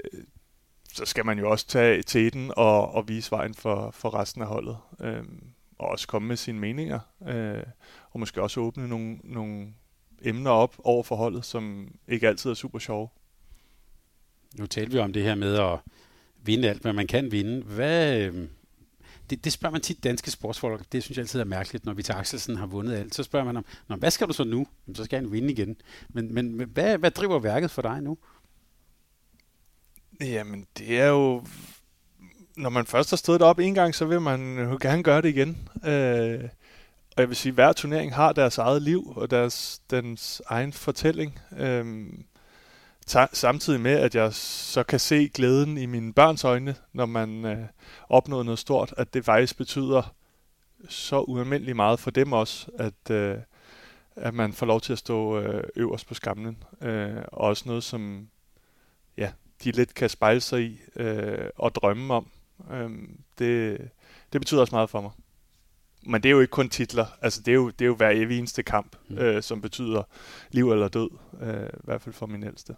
[0.93, 4.47] så skal man jo også tage teten og, og vise vejen for, for resten af
[4.47, 4.77] holdet.
[5.01, 5.23] Øh,
[5.79, 6.99] og også komme med sine meninger.
[7.27, 7.63] Øh,
[8.11, 9.67] og måske også åbne nogle, nogle
[10.21, 13.09] emner op over for holdet, som ikke altid er super sjove.
[14.53, 15.79] Nu talte vi om det her med at
[16.43, 17.63] vinde alt, hvad man kan vinde.
[17.63, 18.47] Hvad, øh,
[19.29, 20.85] det, det spørger man tit danske sportsfolk.
[20.91, 23.15] Det synes jeg altid er mærkeligt, når vi til Axelsen har vundet alt.
[23.15, 24.67] Så spørger man om, Nå, hvad skal du så nu?
[24.87, 25.75] Jamen, så skal han vinde igen.
[26.09, 28.17] Men, men hvad, hvad driver værket for dig nu?
[30.21, 31.45] Jamen, det er jo...
[32.57, 35.29] Når man først har stået op en gang, så vil man jo gerne gøre det
[35.29, 35.69] igen.
[35.85, 36.49] Øh,
[37.15, 40.73] og jeg vil sige, at hver turnering har deres eget liv og deres, dens egen
[40.73, 41.39] fortælling.
[41.57, 42.07] Øh,
[43.33, 47.65] samtidig med, at jeg så kan se glæden i mine børns øjne, når man øh,
[48.09, 50.13] opnår noget stort, at det faktisk betyder
[50.89, 53.37] så ualmindeligt meget for dem også, at, øh,
[54.15, 56.63] at man får lov til at stå øh, øverst på skamlen.
[56.81, 58.27] Øh, og også noget, som
[59.17, 59.31] ja,
[59.63, 62.27] de lidt kan spejle sig i øh, og drømme om.
[62.71, 62.91] Øh,
[63.39, 63.77] det,
[64.33, 65.11] det betyder også meget for mig.
[66.05, 67.05] Men det er jo ikke kun titler.
[67.21, 69.17] Altså, det er jo, det er jo hver evig eneste kamp, mm.
[69.17, 70.03] øh, som betyder
[70.51, 71.09] liv eller død.
[71.41, 72.75] Øh, I hvert fald for min ældste.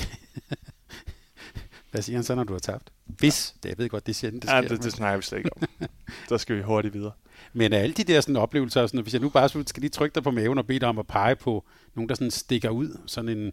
[1.90, 2.92] Hvad siger han så, når du har tabt?
[3.06, 4.56] Hvis, det, jeg ved godt, det er sjældent, det sker.
[4.56, 5.62] Ja, det, det snakker vi slet ikke om.
[6.28, 7.12] Der skal vi hurtigt videre.
[7.52, 10.22] Men alle de der sådan, oplevelser, sådan, hvis jeg nu bare skal lige trykke dig
[10.22, 13.38] på maven og bede dig om at pege på nogen, der sådan stikker ud, sådan
[13.38, 13.52] en,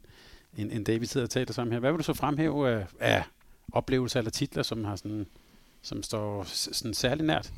[0.57, 1.79] en, en dag, vi sidder og taler sammen her.
[1.79, 3.23] Hvad vil du så fremhæve af, af
[3.71, 5.27] oplevelser eller titler, som har sådan,
[5.81, 7.51] som står sådan særlig nært?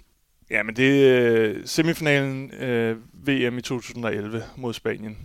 [0.50, 5.18] Ja, men det er uh, semifinalen øh, VM i 2011 mod Spanien.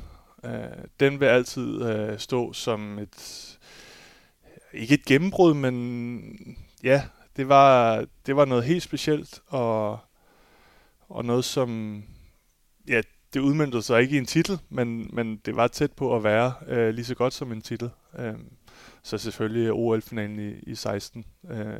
[0.45, 3.59] Øh, den vil altid øh, stå som et
[4.73, 7.03] ikke et gennembrud, men ja,
[7.37, 9.99] det var det var noget helt specielt og
[11.09, 12.03] og noget som
[12.89, 13.01] ja,
[13.35, 16.55] det udmyndtede sig ikke i en titel, men, men det var tæt på at være
[16.67, 17.91] øh, lige så godt som en titel.
[18.19, 18.35] Øh,
[19.03, 21.75] så selvfølgelig OL-finalen i, i 16 øh,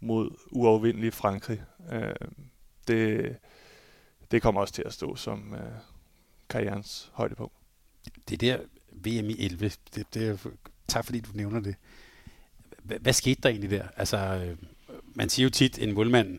[0.00, 1.62] mod uafvindelig Frankrig.
[1.92, 2.14] Øh,
[2.88, 3.36] det,
[4.30, 5.72] det kommer også til at stå som øh,
[6.48, 7.61] karrierens højdepunkt.
[8.28, 8.58] Det der
[8.92, 9.70] VM i 11.
[9.94, 10.40] Det, det,
[10.88, 11.74] tak fordi du nævner det.
[12.84, 13.88] H- hvad skete der egentlig der?
[13.96, 14.56] Altså, øh,
[15.14, 16.38] man siger jo tit, en målmand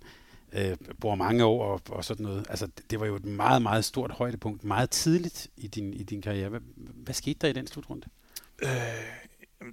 [0.54, 2.46] øh, bor mange år og, og sådan noget.
[2.50, 6.04] Altså, det, det var jo et meget, meget stort højdepunkt, meget tidligt i din, i
[6.04, 6.50] din karriere.
[6.50, 8.08] Hvad, hvad skete der i den slutrunde?
[8.64, 8.70] Øh,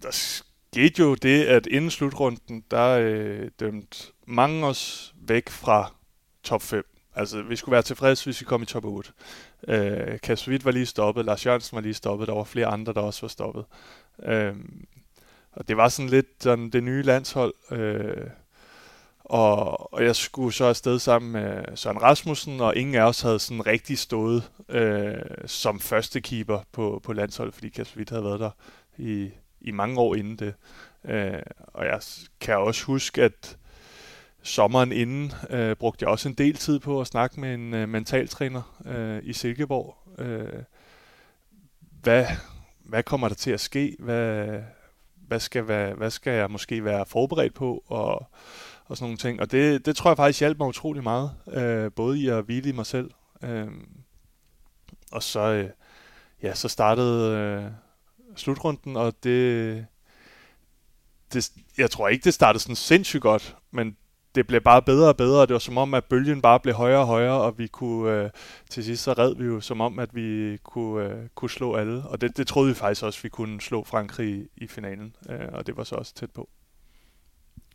[0.02, 5.94] der skete jo det, at inden slutrunden, der øh, dømte mange os væk fra
[6.42, 6.86] top 5.
[7.14, 9.12] Altså, vi skulle være tilfredse, hvis vi kom i top 8.
[9.68, 13.00] Øh, Kasvit var lige stoppet, Lars Jørgensen var lige stoppet, der var flere andre, der
[13.00, 13.64] også var stoppet.
[14.22, 14.54] Øh,
[15.52, 17.54] og det var sådan lidt sådan det nye landshold.
[17.70, 18.26] Øh,
[19.24, 23.38] og, og jeg skulle så afsted sammen med Søren Rasmussen, og ingen af os havde
[23.38, 25.14] sådan rigtig stået øh,
[25.46, 28.50] som første keeper på, på landsholdet, fordi Kasvit havde været der
[28.98, 30.54] i, i mange år inden det.
[31.04, 32.00] Øh, og jeg
[32.40, 33.56] kan også huske, at
[34.42, 37.88] sommeren inden øh, brugte jeg også en del tid på at snakke med en øh,
[37.88, 39.96] mentaltræner øh, i Silkeborg.
[40.18, 40.62] Øh,
[42.02, 42.26] hvad,
[42.84, 43.96] hvad kommer der til at ske?
[43.98, 44.60] Hvad,
[45.28, 47.84] hvad, skal, hvad, hvad skal jeg måske være forberedt på?
[47.86, 48.26] Og,
[48.84, 49.40] og sådan nogle ting.
[49.40, 51.30] Og det, det tror jeg faktisk hjalp mig utrolig meget.
[51.52, 53.10] Øh, både i at hvile i mig selv.
[53.42, 53.68] Øh,
[55.12, 55.70] og så, øh,
[56.42, 57.70] ja, så startede øh,
[58.36, 59.86] slutrunden, og det,
[61.32, 63.96] det, jeg tror ikke, det startede sådan sindssygt godt, men
[64.34, 65.42] det blev bare bedre og bedre.
[65.42, 68.30] Det var som om, at bølgen bare blev højere og højere, og vi kunne, øh,
[68.70, 72.02] til sidst så red vi jo som om, at vi kunne, øh, kunne slå alle.
[72.02, 75.16] Og det, det troede vi faktisk også, at vi kunne slå Frankrig i, i finalen,
[75.30, 76.48] øh, og det var så også tæt på.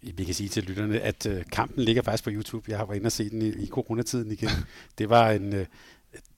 [0.02, 2.72] Vi kan sige til lytterne, at øh, kampen ligger faktisk på YouTube.
[2.72, 4.50] Jeg har været inde og se den i, i coronatiden igen.
[4.98, 5.54] Det var en...
[5.54, 5.65] Øh,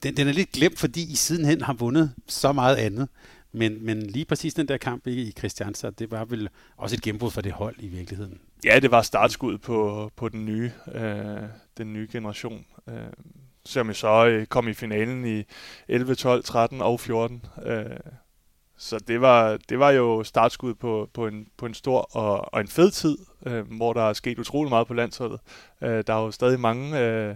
[0.03, 3.09] den, den er lidt glemt, fordi I sidenhen har vundet så meget andet.
[3.57, 7.01] Men, men lige præcis den der kamp i, i Christiansand, det var vel også et
[7.01, 8.39] gennembrud for det hold i virkeligheden.
[8.65, 11.43] Ja, det var startskud på, på den nye, øh,
[11.77, 12.65] den nye generation.
[12.89, 12.95] Øh,
[13.65, 15.43] som jo så øh, kom i finalen i
[15.87, 17.45] 11, 12, 13 og 14.
[17.65, 17.85] Øh,
[18.77, 22.61] så det var, det var jo startskud på, på, en, på en stor og, og
[22.61, 25.39] en fed tid, øh, hvor der er sket utrolig meget på landsholdet.
[25.81, 27.35] Øh, der er jo stadig mange, øh,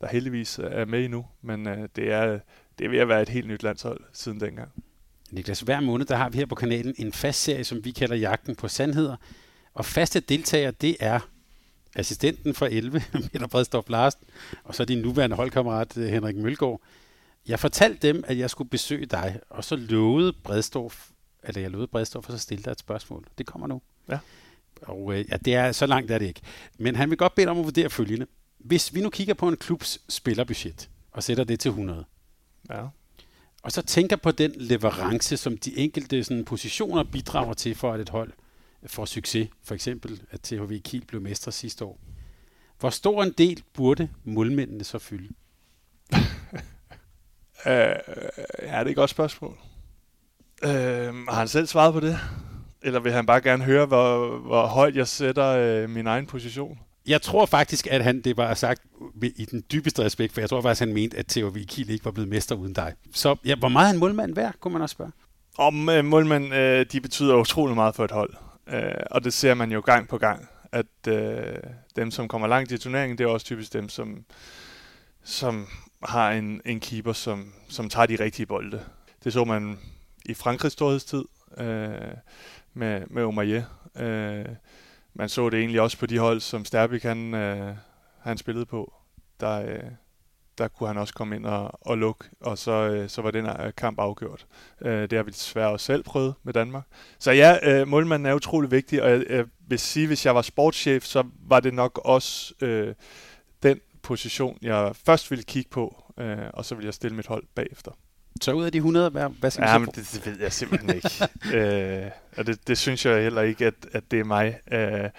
[0.00, 2.38] der heldigvis er med endnu, men øh, det, er,
[2.78, 4.72] det er ved at være et helt nyt landshold siden dengang.
[5.30, 8.16] Niklas, hver måned der har vi her på kanalen en fast serie, som vi kalder
[8.16, 9.16] Jagten på Sandheder.
[9.74, 11.20] Og faste deltagere, det er
[11.96, 13.00] assistenten for 11,
[13.32, 14.24] Peter Bredstof Larsen,
[14.64, 16.80] og så din nuværende holdkammerat Henrik Mølgaard.
[17.48, 21.08] Jeg fortalte dem, at jeg skulle besøge dig, og så lovede Bredstof,
[21.42, 23.26] eller jeg lovede Bredstof, at så stille dig et spørgsmål.
[23.38, 23.82] Det kommer nu.
[24.08, 24.18] Ja.
[24.82, 26.40] Og øh, ja, det er, så langt er det ikke.
[26.78, 28.26] Men han vil godt bede om at vurdere følgende.
[28.58, 32.04] Hvis vi nu kigger på en klubs spillerbudget, og sætter det til 100,
[32.70, 32.86] ja
[33.62, 38.00] og så tænker på den leverance, som de enkelte sådan, positioner bidrager til for, at
[38.00, 38.32] et hold
[38.86, 39.48] får succes.
[39.64, 42.00] For eksempel, at THV Kiel blev mestre sidste år.
[42.78, 45.34] Hvor stor en del burde målmændene så fylde?
[46.12, 46.20] Uh,
[47.66, 47.94] ja,
[48.62, 49.58] det er et godt spørgsmål.
[50.62, 52.18] Uh, har han selv svaret på det?
[52.82, 56.78] Eller vil han bare gerne høre, hvor, hvor højt jeg sætter uh, min egen position?
[57.08, 58.82] Jeg tror faktisk, at han det var sagt
[59.22, 62.10] i den dybeste respekt, for jeg tror faktisk, han mente, at Theo Kiel ikke var
[62.10, 62.94] blevet mester uden dig.
[63.14, 65.12] Så ja, hvor meget er en målmand værd, kunne man også spørge?
[65.58, 68.34] Om øh, målmænd, øh, de betyder utrolig meget for et hold.
[68.68, 71.56] Øh, og det ser man jo gang på gang, at øh,
[71.96, 74.24] dem, som kommer langt i turneringen, det er også typisk dem, som,
[75.24, 75.66] som
[76.02, 78.80] har en, en keeper, som, som tager de rigtige bolde.
[79.24, 79.78] Det så man
[80.24, 81.24] i Frankrigs storhedstid
[81.58, 81.88] øh,
[82.74, 83.66] med, med Omarie.
[83.96, 84.44] Øh,
[85.18, 87.74] man så det egentlig også på de hold, som Sterbik han, øh,
[88.20, 88.92] han spillede på.
[89.40, 89.90] Der, øh,
[90.58, 93.46] der kunne han også komme ind og, og lukke, og så, øh, så var den
[93.46, 94.46] her kamp afgjort.
[94.80, 96.84] Øh, det har vi desværre også selv prøvet med Danmark.
[97.18, 100.42] Så ja, øh, målmanden er utrolig vigtig, og jeg, jeg vil sige, hvis jeg var
[100.42, 102.94] sportschef, så var det nok også øh,
[103.62, 107.44] den position, jeg først ville kigge på, øh, og så ville jeg stille mit hold
[107.54, 107.90] bagefter.
[108.40, 110.94] Så ud af de 100, hvad, hvad skal ja, men det, det ved jeg simpelthen
[110.94, 111.28] ikke.
[111.58, 115.10] øh, og det, det synes jeg heller ikke, at, at det er mig øh,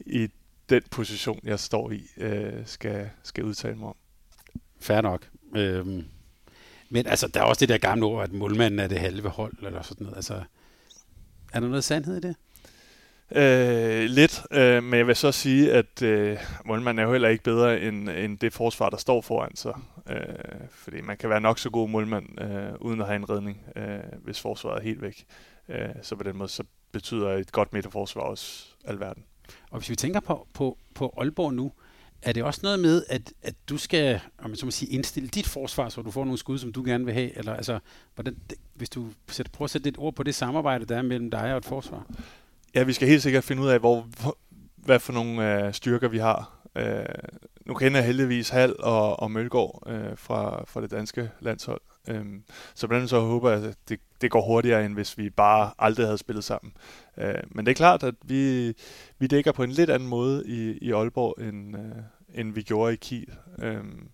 [0.00, 0.28] i
[0.68, 3.96] den position, jeg står i, øh, skal, skal udtale mig om.
[4.80, 5.28] Fair nok.
[5.56, 6.04] Øhm,
[6.90, 9.52] men altså, der er også det der gamle ord, at målmanden er det halve hold,
[9.62, 10.16] eller sådan noget.
[10.16, 10.42] Altså,
[11.52, 12.36] er der noget sandhed i det?
[13.32, 17.44] Øh, lidt, øh, men jeg vil så sige, at øh, målmanden er jo heller ikke
[17.44, 19.74] bedre end, end det forsvar, der står foran sig.
[20.10, 20.18] Øh,
[20.70, 23.98] fordi man kan være nok så god målmand, øh, uden at have en redning, øh,
[24.24, 25.24] hvis forsvaret er helt væk.
[25.68, 29.24] Øh, så på den måde, så betyder et godt midterforsvar også alverden.
[29.70, 31.72] Og hvis vi tænker på, på, på Aalborg nu,
[32.22, 35.28] er det også noget med, at, at du skal om man så må sige, indstille
[35.28, 37.38] dit forsvar, så du får nogle skud, som du gerne vil have?
[37.38, 37.78] Eller altså,
[38.14, 38.36] hvordan,
[38.74, 41.52] hvis du sætter, prøver at sætte lidt ord på det samarbejde, der er mellem dig
[41.52, 42.06] og et forsvar?
[42.76, 44.06] Ja, vi skal helt sikkert finde ud af, hvor,
[44.76, 46.58] hvad for nogle øh, styrker vi har.
[46.76, 47.04] Øh,
[47.66, 51.80] nu kender jeg heldigvis Hal og, og Mølgaard øh, fra, fra det danske landshold.
[52.08, 52.42] Øhm,
[52.74, 55.70] så blandt andet så håber jeg, at det, det går hurtigere, end hvis vi bare
[55.78, 56.72] aldrig havde spillet sammen.
[57.18, 58.72] Øh, men det er klart, at vi,
[59.18, 62.92] vi dækker på en lidt anden måde i, i Aalborg, end, øh, end vi gjorde
[62.92, 63.32] i Kiel.
[63.58, 64.08] Øhm,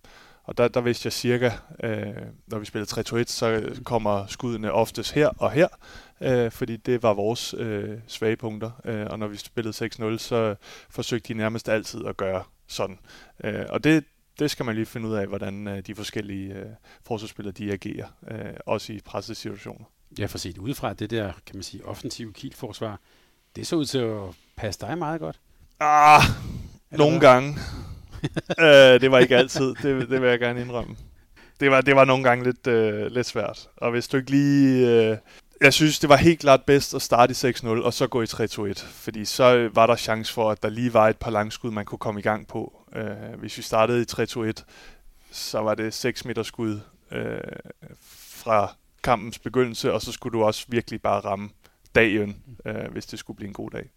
[0.44, 1.50] og der, der vidste jeg cirka,
[1.84, 2.06] øh,
[2.46, 5.68] når vi spillede 3-2-1, så kommer skuddene oftest her og her,
[6.22, 8.70] øh, fordi det var vores øh, svage punkter.
[8.84, 10.54] Øh, og når vi spillede 6-0, så
[10.90, 12.98] forsøgte de nærmest altid at gøre sådan.
[13.44, 14.04] Øh, og det,
[14.38, 16.66] det skal man lige finde ud af, hvordan øh, de forskellige øh,
[17.06, 19.84] forsvarsspillere de agerer, øh, også i pressede situationer.
[20.18, 23.00] Ja, for set udefra, det der, kan man sige, offensive kilforsvar,
[23.56, 24.20] det så ud til at
[24.56, 25.40] passe dig meget godt.
[25.80, 26.22] Ah,
[26.90, 27.28] Eller nogle hvad?
[27.28, 27.56] gange.
[28.94, 30.96] øh, det var ikke altid, det, det vil jeg gerne indrømme.
[31.60, 33.68] Det var, det var nogle gange lidt, øh, lidt svært.
[33.76, 34.88] Og hvis du ikke lige...
[34.88, 35.16] Øh,
[35.62, 38.24] jeg synes, det var helt klart bedst at starte i 6-0, og så gå i
[38.24, 38.86] 3-2-1.
[38.86, 41.84] Fordi så øh, var der chance for, at der lige var et par langskud, man
[41.84, 42.86] kunne komme i gang på.
[42.94, 44.52] Øh, hvis vi startede i 3-2-1,
[45.30, 46.80] så var det 6 meter skud
[47.12, 47.40] øh,
[48.12, 51.50] fra kampens begyndelse, og så skulle du også virkelig bare ramme
[51.94, 53.90] dagen, øh, hvis det skulle blive en god dag.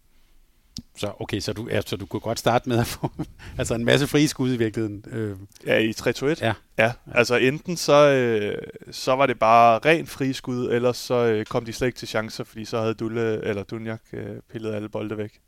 [0.96, 3.10] Så okay, så du, ja, så du kunne godt starte med at få
[3.58, 5.04] altså en masse frie skud i virkeligheden.
[5.10, 5.36] Øh.
[5.66, 6.24] Ja, i 3-2-1?
[6.40, 6.52] Ja.
[6.78, 6.92] ja.
[7.14, 8.58] Altså enten så, øh,
[8.90, 12.08] så var det bare ren frie skud, eller så øh, kom de slet ikke til
[12.08, 15.40] chancer, fordi så havde Dulle eller Dunjak øh, pillet alle bolde væk.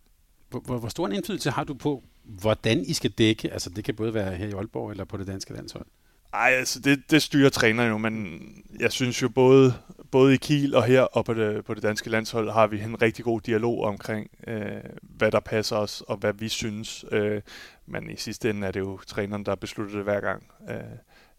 [0.51, 3.53] Hvor, hvor stor en indflydelse har du på, hvordan I skal dække?
[3.53, 5.87] Altså det kan både være her i Aalborg eller på det danske landshold.
[6.35, 8.41] Ej, altså det, det styrer træneren jo, men
[8.81, 9.75] jeg synes jo både,
[10.11, 13.03] både i Kiel og her og på det, på det danske landshold har vi en
[13.03, 17.05] rigtig god dialog omkring, øh, hvad der passer os og hvad vi synes.
[17.13, 17.43] Øh,
[17.87, 20.51] men i sidste ende er det jo træneren, der beslutter det hver gang.
[20.71, 20.77] Øh,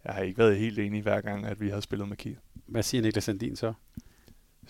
[0.05, 2.38] jeg har ikke været helt enig hver gang, at vi har spillet med Kiel.
[2.67, 3.74] Hvad siger Niklas Sandin så?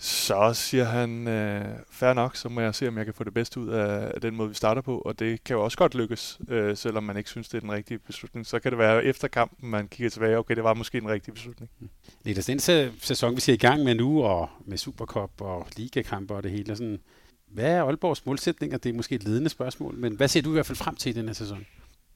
[0.02, 3.34] Så siger han, øh, fair nok, så må jeg se, om jeg kan få det
[3.34, 4.98] bedste ud af, af den måde, vi starter på.
[4.98, 7.72] Og det kan jo også godt lykkes, øh, selvom man ikke synes, det er den
[7.72, 8.46] rigtige beslutning.
[8.46, 11.34] Så kan det være efter kampen, man kigger tilbage, okay, det var måske en rigtig
[11.34, 11.70] beslutning.
[11.80, 11.88] Mm.
[12.24, 12.60] Lidt den
[13.00, 16.76] sæson, vi ser i gang med nu, og med Supercup og ligakamper og det hele,
[16.76, 17.00] sådan,
[17.48, 18.78] hvad er Aalborgs målsætninger?
[18.78, 21.10] Det er måske et ledende spørgsmål, men hvad ser du i hvert fald frem til
[21.10, 21.66] i den her sæson?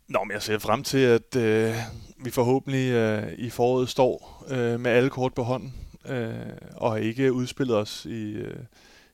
[0.09, 1.75] Nå, men jeg ser frem til, at øh,
[2.19, 5.75] vi forhåbentlig øh, i foråret står øh, med alle kort på hånden
[6.09, 8.65] øh, og har ikke udspillet os i, øh,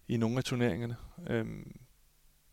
[0.09, 0.97] i nogle af turneringerne.
[1.31, 1.47] Øh,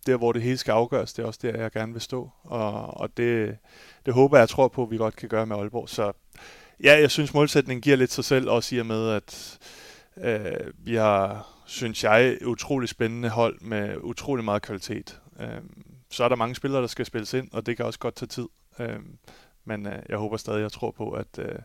[0.06, 2.30] der, hvor det hele skal afgøres, det er også der, jeg gerne vil stå.
[2.44, 3.58] Og, og det,
[4.06, 5.90] det håber jeg, jeg tror på, at vi godt kan gøre med Aalborg.
[5.90, 6.12] Så
[6.84, 9.60] ja, jeg synes, målsætningen giver lidt sig selv, også i og med, at
[10.18, 15.22] øh, vi har, synes jeg, utrolig spændende hold med utrolig meget kvalitet.
[15.40, 15.62] Øh,
[16.12, 18.28] så er der mange spillere, der skal spilles ind, og det kan også godt tage
[18.28, 18.48] tid.
[18.80, 19.00] Øh,
[19.66, 21.60] men øh, jeg håber stadig, jeg tror på, at øh,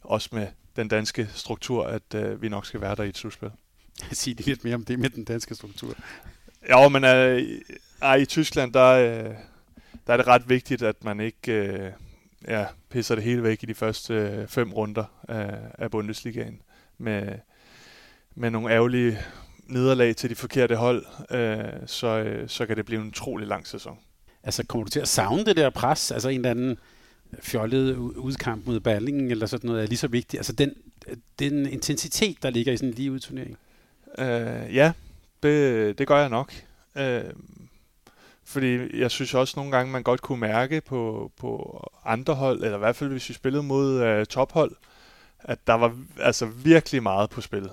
[0.00, 0.46] også med
[0.76, 3.50] den danske struktur, at øh, vi nok skal være der i et slutspil.
[4.12, 5.94] Sig lidt mere om det med den danske struktur.
[6.68, 7.42] Ja, men øh,
[8.04, 9.34] øh, i Tyskland, der, øh,
[10.06, 11.92] der er det ret vigtigt, at man ikke øh,
[12.48, 16.62] ja, pisser det hele væk i de første øh, fem runder af, af Bundesligaen
[16.98, 17.38] med,
[18.34, 19.18] med nogle ærgerlige
[19.66, 23.66] nederlag til de forkerte hold, øh, så, øh, så kan det blive en utrolig lang
[23.66, 23.98] sæson.
[24.42, 26.10] Altså kommer du til at savne det der pres?
[26.10, 26.78] Altså en eller anden
[27.38, 30.38] fjollet udkamp mod Berlingen eller sådan noget er lige så vigtigt.
[30.38, 30.74] Altså den,
[31.38, 33.58] den intensitet, der ligger i sådan en lige udturnering.
[34.18, 34.92] Øh, ja,
[35.42, 36.52] det, det gør jeg nok.
[36.96, 37.24] Øh,
[38.44, 42.76] fordi jeg synes også nogle gange, man godt kunne mærke på, på andre hold, eller
[42.76, 44.72] i hvert fald hvis vi spillede mod øh, tophold,
[45.40, 47.70] at der var altså virkelig meget på spil.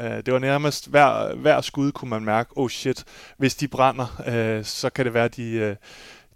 [0.00, 3.04] Øh, det var nærmest hver, hver skud kunne man mærke, oh shit,
[3.36, 5.76] hvis de brænder, øh, så kan det være, de, Øh,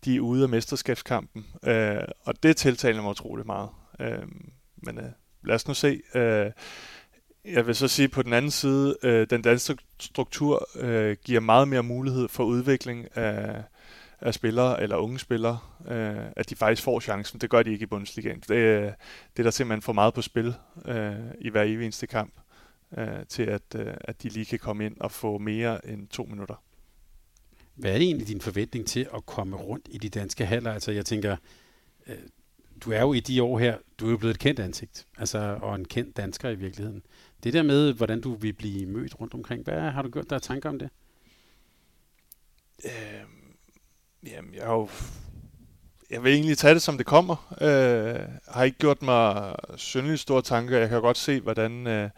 [0.05, 1.46] de er ude af mesterskabskampen.
[1.64, 3.68] Øh, og det tiltaler mig utrolig meget.
[4.00, 4.26] Øh,
[4.76, 5.11] men øh,
[5.44, 6.00] lad os nu se.
[6.14, 6.50] Øh,
[7.44, 11.68] jeg vil så sige på den anden side, øh, den danske struktur øh, giver meget
[11.68, 13.62] mere mulighed for udvikling af,
[14.20, 17.40] af spillere eller unge spillere, øh, at de faktisk får chancen.
[17.40, 18.40] Det gør de ikke i Bundesligaen.
[18.48, 22.34] Det, øh, det er der simpelthen for meget på spil øh, i hver eneste kamp,
[22.98, 26.24] øh, til at, øh, at de lige kan komme ind og få mere end to
[26.24, 26.62] minutter.
[27.75, 30.73] Hvad er det egentlig din forventning til at komme rundt i de danske haller?
[30.73, 31.37] Altså jeg tænker,
[32.07, 32.16] øh,
[32.81, 35.59] du er jo i de år her, du er jo blevet et kendt ansigt, altså,
[35.62, 37.03] og en kendt dansker i virkeligheden.
[37.45, 40.39] Det der med, hvordan du vil blive mødt rundt omkring, hvad har du gjort der
[40.39, 40.89] tanker om det?
[42.85, 43.23] Øh,
[44.27, 44.89] jamen, jeg har jo
[46.12, 47.55] jeg vil egentlig tage det, som det kommer.
[47.61, 50.79] Øh, har ikke gjort mig synderligt store tanker.
[50.79, 52.11] Jeg kan godt se, hvordan øh,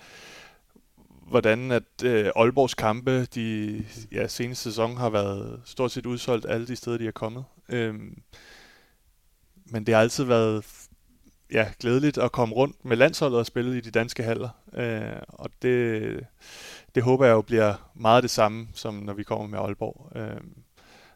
[1.26, 6.66] hvordan at øh, Aalborgs kampe de ja, seneste sæson har været stort set udsolgt alle
[6.66, 7.44] de steder, de er kommet.
[7.68, 8.22] Øhm,
[9.66, 10.64] men det har altid været
[11.52, 14.48] ja, glædeligt at komme rundt med landsholdet og spille i de danske haller.
[14.74, 16.26] Øh, og det,
[16.94, 20.12] det håber jeg jo bliver meget det samme, som når vi kommer med Aalborg.
[20.16, 20.40] Øh,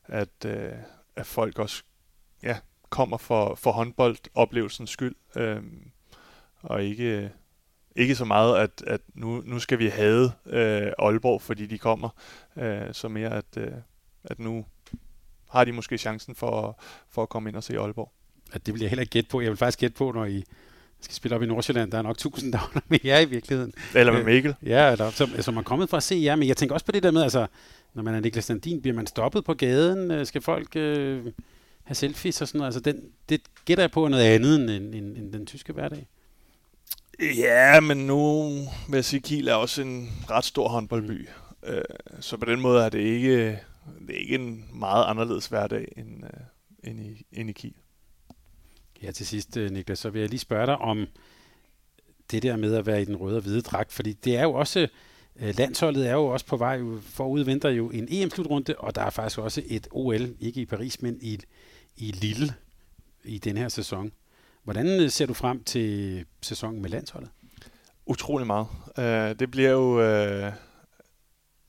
[0.04, 0.72] at, øh,
[1.16, 1.82] at folk også
[2.42, 2.58] ja,
[2.90, 5.62] kommer for, for håndboldoplevelsens skyld, øh,
[6.62, 7.30] og ikke,
[7.98, 12.08] ikke så meget, at, at nu, nu skal vi have øh, Aalborg, fordi de kommer,
[12.56, 13.72] øh, så mere at, øh,
[14.24, 14.64] at nu
[15.50, 16.80] har de måske chancen for,
[17.10, 18.12] for at komme ind og se Aalborg.
[18.52, 19.40] At det vil jeg heller ikke gætte på.
[19.40, 20.44] Jeg vil faktisk gætte på, når I
[21.00, 23.72] skal spille op i Nordsjælland, der er nok tusind, der er med jer i virkeligheden.
[23.94, 24.54] Eller med øh, Mikkel.
[24.62, 26.92] Ja, der, som, som er kommet for at se jer, men jeg tænker også på
[26.92, 27.46] det der med, altså,
[27.94, 30.10] når man er Niklas Landin, bliver man stoppet på gaden?
[30.10, 31.24] Øh, skal folk øh,
[31.84, 32.74] have selfies og sådan noget?
[32.74, 36.08] Altså, den, det gætter jeg på noget andet end, end, end, end den tyske hverdag.
[37.20, 38.48] Ja, men nu
[38.88, 41.28] vil jeg sige, Kiel er også en ret stor håndboldby.
[41.62, 41.68] Mm.
[41.68, 41.82] Øh,
[42.20, 43.60] så på den måde er det ikke,
[44.06, 47.74] det er ikke en meget anderledes hverdag end, øh, end, i, end i Kiel.
[49.02, 51.06] Ja, til sidst, øh, Niklas, så vil jeg lige spørge dig om
[52.30, 54.52] det der med at være i den røde og hvide dragt, fordi det er jo
[54.52, 54.88] også,
[55.34, 59.38] landsholdet er jo også på vej, forud venter jo en EM-slutrunde, og der er faktisk
[59.38, 61.38] også et OL, ikke i Paris, men i,
[61.96, 62.54] i Lille
[63.24, 64.12] i den her sæson.
[64.68, 67.30] Hvordan øh, ser du frem til sæsonen med landsholdet?
[68.06, 68.66] Utrolig meget.
[68.98, 69.92] Uh, det bliver jo...
[69.92, 70.52] Uh,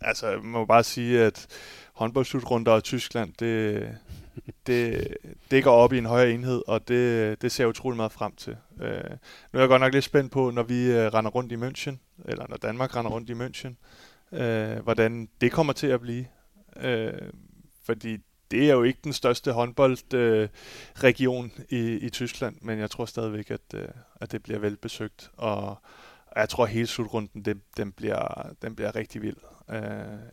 [0.01, 1.47] altså, jeg må bare sige, at
[1.93, 3.97] håndboldsslutrunder og Tyskland, det,
[4.67, 5.07] det,
[5.51, 8.35] det går op i en højere enhed, og det, det ser jeg utrolig meget frem
[8.35, 8.57] til.
[8.71, 8.85] Uh,
[9.53, 11.95] nu er jeg godt nok lidt spændt på, når vi uh, render rundt i München,
[12.25, 13.73] eller når Danmark render rundt i München,
[14.31, 16.25] uh, hvordan det kommer til at blive.
[16.75, 17.29] Uh,
[17.85, 18.17] fordi
[18.51, 23.51] det er jo ikke den største håndboldregion øh, i, i Tyskland, men jeg tror stadigvæk,
[23.51, 23.87] at, øh,
[24.21, 25.77] at det bliver velbesøgt, og
[26.35, 29.37] jeg tror, at hele slutrunden, det, den, bliver, den bliver rigtig vild.
[29.69, 29.81] Øh,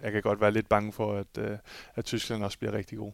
[0.03, 1.59] jeg kan godt være lidt bange for, at, øh,
[1.95, 3.13] at Tyskland også bliver rigtig god.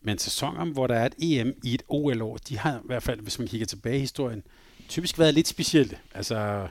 [0.00, 3.20] Men sæsoner, hvor der er et EM i et OL-år, de har i hvert fald,
[3.20, 4.42] hvis man kigger tilbage i historien,
[4.88, 5.98] typisk været lidt specielle.
[6.14, 6.68] Altså,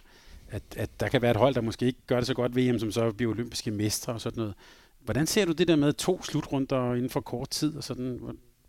[0.49, 2.79] at, at der kan være et hold, der måske ikke gør det så godt VM,
[2.79, 4.55] som så bliver olympiske mestre og sådan noget.
[5.06, 7.78] Hvordan ser du det der med to slutrunder inden for kort tid?
[7.78, 8.20] Og sådan?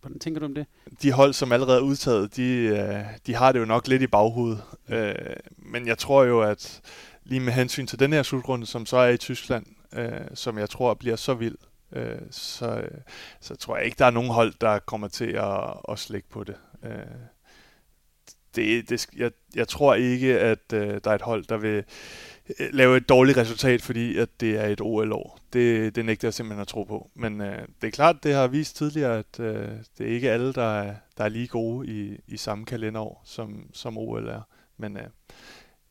[0.01, 0.67] Hvordan tænker du om det?
[1.03, 4.07] De hold, som allerede er udtaget, de, øh, de har det jo nok lidt i
[4.07, 4.63] baghovedet.
[4.89, 5.15] Øh,
[5.57, 6.81] men jeg tror jo, at
[7.25, 10.71] lige med hensyn til den her slutrunde, som så er i Tyskland, øh, som jeg
[10.71, 11.57] tror bliver så vild,
[12.31, 12.83] så,
[13.41, 16.45] så tror jeg ikke, der er nogen hold, der kommer til at, at slække på
[16.45, 16.55] det.
[18.57, 21.85] det, det jeg, jeg tror ikke, at der er et hold, der vil
[22.61, 25.39] Øh, lave et dårligt resultat, fordi at det er et OL-år.
[25.53, 27.11] Det, det nægter jeg simpelthen at tro på.
[27.15, 29.69] Men øh, det er klart, det har vist tidligere, at øh,
[29.99, 33.71] det er ikke alle, der er, der er lige gode i, i samme kalenderår, som,
[33.73, 34.41] som OL er.
[34.77, 35.05] Men øh,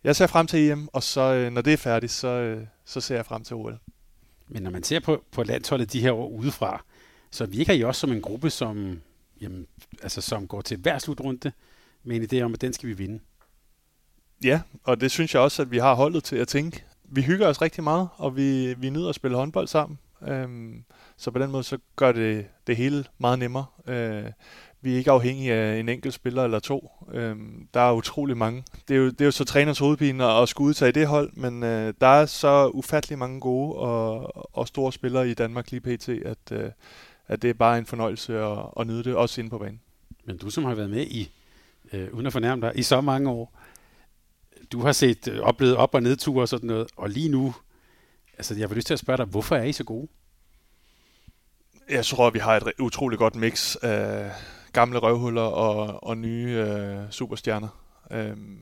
[0.04, 3.02] jeg ser frem til EM, og så øh, når det er færdigt, så, øh, så
[3.02, 3.80] ser jeg frem til OL.
[4.48, 6.84] Men når man ser på, på landsholdet de her år udefra,
[7.32, 9.02] så virker I også som en gruppe, som,
[9.42, 9.68] jamen,
[10.02, 11.52] altså, som går til hver slutrunde
[12.04, 13.20] med en idé om, at den skal vi vinde.
[14.44, 16.84] Ja, og det synes jeg også, at vi har holdet til at tænke.
[17.04, 20.00] Vi hygger os rigtig meget, og vi, vi nyder at spille håndbold sammen.
[20.28, 20.84] Øhm,
[21.18, 23.66] så på den måde, så gør det det hele meget nemmere.
[23.88, 24.24] Øh,
[24.82, 26.92] vi er ikke afhængige af en enkelt spiller eller to.
[27.14, 28.64] Øhm, der er utrolig mange.
[28.88, 31.32] Det er jo, det er jo så træners hovedpine at, at skulle udtage det hold,
[31.34, 35.82] men øh, der er så ufattelig mange gode og, og store spillere i Danmark lige
[35.82, 36.70] pt., at, øh,
[37.28, 39.80] at det er bare en fornøjelse at, at nyde det, også inde på banen.
[40.26, 41.32] Men du som har været med i,
[41.94, 43.60] øh, uden at fornærme dig, i så mange år,
[44.74, 47.56] du har set øh, oplevet op- og nedture og sådan noget, og lige nu,
[48.38, 50.08] altså jeg vil lyst til at spørge dig, hvorfor er I så gode?
[51.90, 54.32] Jeg tror, vi har et utroligt godt mix af
[54.74, 57.68] gamle røvhuller og, og nye øh, superstjerner.
[58.12, 58.60] Øhm,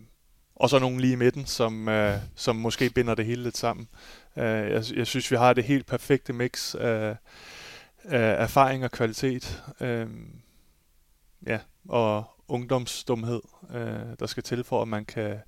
[0.56, 3.88] og så nogle lige i midten, som, øh, som måske binder det hele lidt sammen.
[4.38, 7.16] Øh, jeg, jeg synes, vi har det helt perfekte mix af,
[8.04, 9.64] af erfaring og kvalitet.
[9.82, 10.08] Øh,
[11.48, 11.60] ja,
[11.90, 13.42] og ungdomsdumhed,
[13.74, 15.40] øh, der skal til for, at man kan,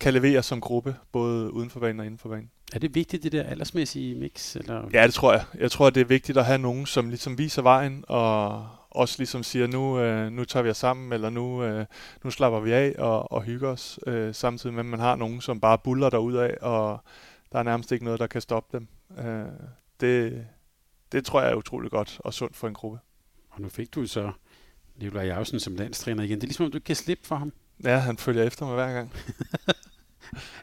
[0.00, 2.50] kan levere som gruppe, både uden for banen og inden for banen.
[2.72, 4.56] Er det vigtigt, det der aldersmæssige mix?
[4.56, 4.88] Eller?
[4.92, 5.44] Ja, det tror jeg.
[5.58, 9.42] Jeg tror, det er vigtigt at have nogen, som ligesom viser vejen, og også ligesom
[9.42, 11.86] siger, nu, øh, nu tager vi os sammen, eller nu, øh,
[12.24, 15.40] nu slapper vi af og, og hygger os, øh, samtidig med, at man har nogen,
[15.40, 17.04] som bare buller af, og
[17.52, 18.88] der er nærmest ikke noget, der kan stoppe dem.
[19.18, 19.44] Øh,
[20.00, 20.46] det,
[21.12, 22.98] det tror jeg er utrolig godt og sundt for en gruppe.
[23.50, 24.32] Og nu fik du så
[24.96, 26.36] Nikolaj Jausen som landstræner igen.
[26.36, 27.52] Det er ligesom, om du kan slippe for ham.
[27.84, 29.12] Ja, han følger efter mig hver gang.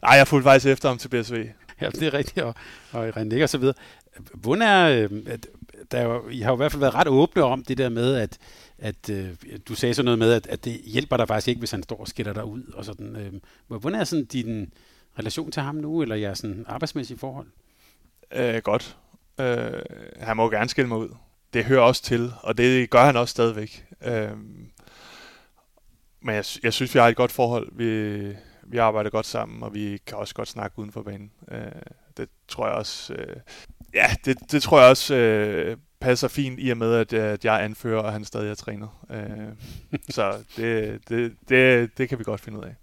[0.01, 1.45] Nej, jeg fulgte faktisk efter ham til BSV.
[1.81, 2.55] Ja, det er rigtigt, og,
[2.91, 3.73] og René og så videre.
[4.33, 5.37] Hvordan er, øh,
[5.91, 8.15] der jo, I har jo i hvert fald været ret åbne om det der med,
[8.15, 8.37] at,
[8.77, 9.29] at øh,
[9.67, 11.99] du sagde sådan noget med, at, at det hjælper dig faktisk ikke, hvis han står
[11.99, 12.63] og skiller dig ud.
[12.73, 13.15] Og sådan.
[13.15, 13.33] Øh,
[13.79, 14.73] hvordan er sådan din
[15.19, 17.47] relation til ham nu, eller jeres sådan arbejdsmæssige forhold?
[18.31, 18.97] Øh, godt.
[19.39, 19.81] Øh,
[20.19, 21.09] han må gerne skille mig ud.
[21.53, 23.85] Det hører også til, og det gør han også stadigvæk.
[24.05, 24.31] Øh,
[26.21, 27.69] men jeg, jeg synes, vi har et godt forhold.
[27.71, 28.33] Vi,
[28.67, 31.31] vi arbejder godt sammen, og vi kan også godt snakke uden for banen.
[31.51, 31.59] Øh,
[32.17, 33.13] det tror jeg også...
[33.13, 33.35] Øh,
[33.93, 37.63] ja, det, det tror jeg også øh, passer fint i og med, at, at jeg
[37.63, 39.05] anfører, og han stadig er træner.
[39.11, 42.75] Øh, så det, det, det, det kan vi godt finde ud af.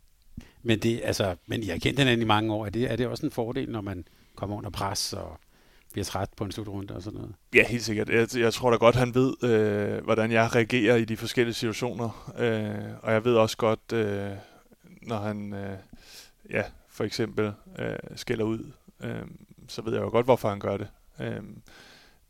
[0.62, 2.66] Men, det, altså, men I har kendt hinanden i mange år.
[2.66, 4.04] Er det, er det også en fordel, når man
[4.34, 5.38] kommer under pres og
[5.92, 7.34] bliver træt på en slutrunde og sådan noget?
[7.54, 8.08] Ja, helt sikkert.
[8.08, 12.32] Jeg, jeg tror da godt, han ved, øh, hvordan jeg reagerer i de forskellige situationer.
[12.38, 14.30] Øh, og jeg ved også godt, øh,
[15.06, 15.78] når han øh,
[16.50, 19.22] ja, for eksempel øh, skælder ud, øh,
[19.68, 20.88] så ved jeg jo godt, hvorfor han gør det.
[21.20, 21.42] Øh,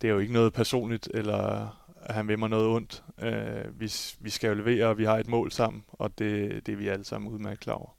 [0.00, 1.68] det er jo ikke noget personligt, eller
[2.02, 3.04] at han vil mig noget ondt.
[3.22, 6.72] Øh, vi, vi skal jo levere, og vi har et mål sammen, og det, det
[6.72, 7.96] er vi alle sammen udmærket klar over.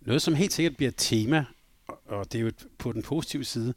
[0.00, 1.44] Noget, som helt sikkert bliver et tema,
[2.06, 3.74] og det er jo på den positive side,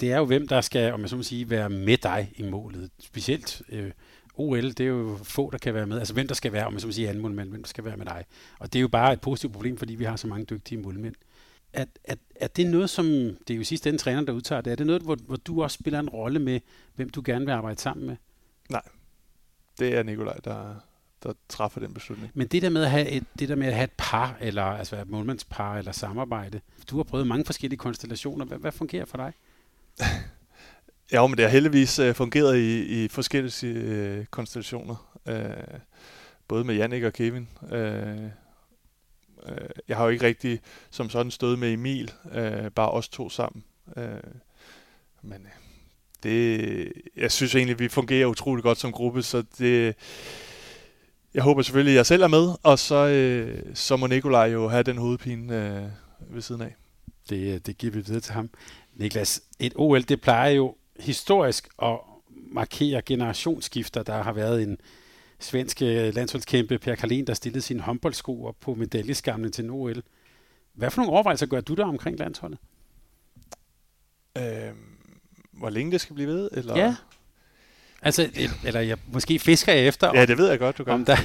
[0.00, 2.42] det er jo hvem, der skal, om jeg så må sige, være med dig i
[2.42, 2.90] målet.
[2.98, 3.90] Specielt øh,
[4.34, 5.98] OL, det er jo få, der kan være med.
[5.98, 7.96] Altså hvem der skal være, om jeg så sige, anden målmand, hvem der skal være
[7.96, 8.24] med dig.
[8.58, 11.14] Og det er jo bare et positivt problem, fordi vi har så mange dygtige målmænd.
[11.72, 13.06] Er, er, er det noget, som,
[13.48, 15.62] det er jo sidst den træner, der udtager det, er det noget, hvor, hvor du
[15.62, 16.60] også spiller en rolle med,
[16.94, 18.16] hvem du gerne vil arbejde sammen med?
[18.70, 18.82] Nej,
[19.78, 20.74] det er Nikolaj, der,
[21.22, 22.30] der træffer den beslutning.
[22.34, 24.62] Men det der med at have et, det der med at have et par, eller
[24.62, 26.60] altså et målmandspar, eller samarbejde,
[26.90, 28.44] du har prøvet mange forskellige konstellationer.
[28.44, 29.32] Hvad, hvad fungerer for dig?
[31.12, 35.18] ja, men det har heldigvis øh, fungeret i, i forskellige øh, konstellationer.
[35.28, 35.78] Øh,
[36.48, 37.48] både med Jannik og Kevin.
[37.72, 38.22] Øh,
[39.46, 40.60] øh, jeg har jo ikke rigtig
[40.90, 43.64] som sådan stået med Emil, øh, bare os to sammen.
[43.96, 44.04] Øh,
[45.22, 45.52] men øh,
[46.22, 49.94] det, jeg synes egentlig, vi fungerer utrolig godt som gruppe, så det,
[51.34, 54.68] jeg håber selvfølgelig, at jeg selv er med, og så, øh, så må Nikolaj jo
[54.68, 56.74] have den hovedpine øh, ved siden af.
[57.28, 58.50] Det, øh, det giver vi videre til ham.
[58.94, 61.98] Niklas, et OL, det plejer jo historisk at
[62.30, 64.02] markere generationsskifter.
[64.02, 64.78] Der har været en
[65.38, 70.02] svensk øh, landsholdskæmpe, Per Karlin, der stillede sine håndboldsko op på medaljeskamlen til OL.
[70.74, 72.58] Hvad for nogle overvejelser gør du der omkring landsholdet?
[74.38, 74.76] Øhm,
[75.52, 76.50] hvor længe det skal blive ved?
[76.52, 76.76] Eller?
[76.76, 76.94] Ja.
[78.02, 78.30] Altså,
[78.64, 80.10] eller jeg måske fisker jeg efter.
[80.14, 80.92] Ja, det ved jeg godt, du gør.
[80.92, 81.16] Om der,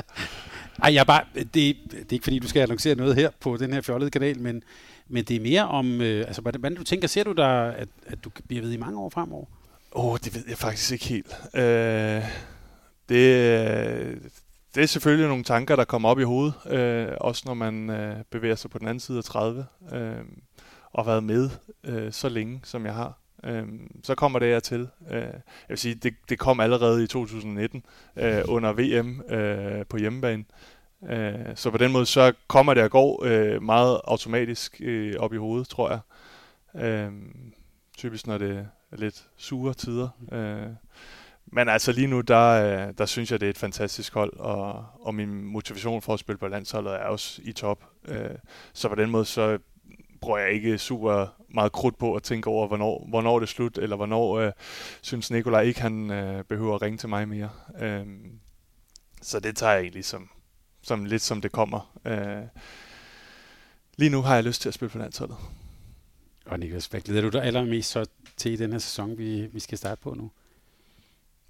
[0.82, 3.72] Ej, jeg bare, det, det er ikke fordi, du skal annoncere noget her på den
[3.72, 4.62] her fjollede kanal, men,
[5.08, 7.88] men det er mere om, øh, altså, hvordan, hvordan du tænker, ser du dig, at,
[8.06, 9.46] at du bliver ved i mange år fremover?
[9.92, 11.36] Åh, oh, det ved jeg faktisk ikke helt.
[11.54, 12.22] Øh,
[13.08, 14.32] det,
[14.74, 18.16] det er selvfølgelig nogle tanker, der kommer op i hovedet, øh, også når man øh,
[18.30, 20.16] bevæger sig på den anden side af 30, øh,
[20.92, 21.50] og har været med
[21.84, 23.18] øh, så længe, som jeg har.
[23.44, 23.64] Øh,
[24.04, 24.88] så kommer det her til.
[25.10, 25.32] Øh, jeg
[25.68, 27.82] vil sige, det, det kom allerede i 2019
[28.16, 30.42] øh, under VM øh, på hjemmebane.
[30.42, 35.14] Øh, Øh, så på den måde, så kommer det at gå øh, meget automatisk øh,
[35.18, 36.00] op i hovedet, tror jeg.
[36.84, 37.12] Øh,
[37.98, 40.08] typisk når det er lidt sure tider.
[40.32, 40.70] Øh,
[41.46, 44.86] men altså lige nu, der, øh, der synes jeg, det er et fantastisk hold, og,
[45.00, 47.84] og min motivation for at spille på landsholdet er også i top.
[48.08, 48.30] Øh,
[48.72, 49.58] så på den måde, så
[50.20, 53.78] bruger jeg ikke super meget krudt på at tænke over, hvornår, hvornår det er slut,
[53.78, 54.52] eller hvornår øh,
[55.02, 57.50] synes Nikolaj ikke, han øh, behøver at ringe til mig mere.
[57.80, 58.06] Øh,
[59.22, 60.30] så det tager jeg egentlig som,
[60.86, 61.98] som lidt som det kommer.
[62.04, 62.42] Øh,
[63.96, 65.36] lige nu har jeg lyst til at spille på landsholdet.
[66.46, 68.06] Og Niklas, hvad glæder du dig allermest så
[68.36, 70.30] til i den her sæson, vi, vi skal starte på nu?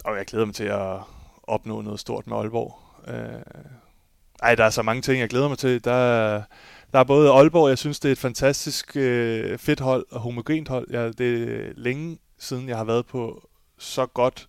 [0.05, 1.01] Og jeg glæder mig til at
[1.43, 2.79] opnå noget stort med Aalborg.
[3.09, 3.43] Øh,
[4.43, 5.85] ej, der er så mange ting, jeg glæder mig til.
[5.85, 6.43] Der
[6.93, 10.69] der er både Aalborg, jeg synes, det er et fantastisk øh, fedt hold og homogent
[10.69, 10.91] hold.
[10.91, 14.49] Ja, det er længe siden, jeg har været på så godt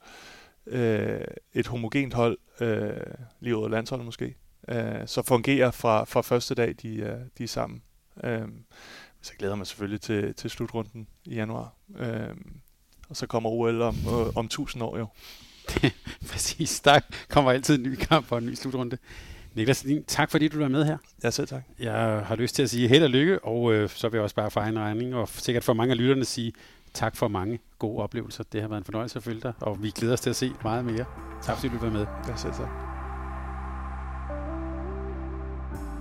[0.68, 1.22] øh,
[1.54, 2.92] et homogent hold, øh,
[3.40, 4.36] lige af landsholdet måske,
[4.68, 7.82] øh, så fungerer fra, fra første dag, de, øh, de er sammen.
[8.24, 8.48] Øh,
[9.22, 11.74] så jeg glæder mig selvfølgelig til, til slutrunden i januar.
[11.98, 12.36] Øh,
[13.10, 15.08] og så kommer OL om, øh, om 1000 år jo.
[16.32, 17.00] Præcis, der
[17.30, 18.98] kommer altid en ny kamp og en ny slutrunde.
[19.56, 20.98] Niklas tak fordi du var med her.
[21.24, 21.64] Ja, selv tak.
[21.80, 24.36] Jeg har lyst til at sige held og lykke, og øh, så vil jeg også
[24.36, 26.54] bare for egen regning, og sikkert for mange af lytterne sige
[26.94, 28.44] tak for mange gode oplevelser.
[28.52, 30.52] Det har været en fornøjelse at følge dig, og vi glæder os til at se
[30.64, 31.06] meget mere.
[31.44, 32.06] Tak fordi du var med.
[32.28, 32.97] Ja, selv tak.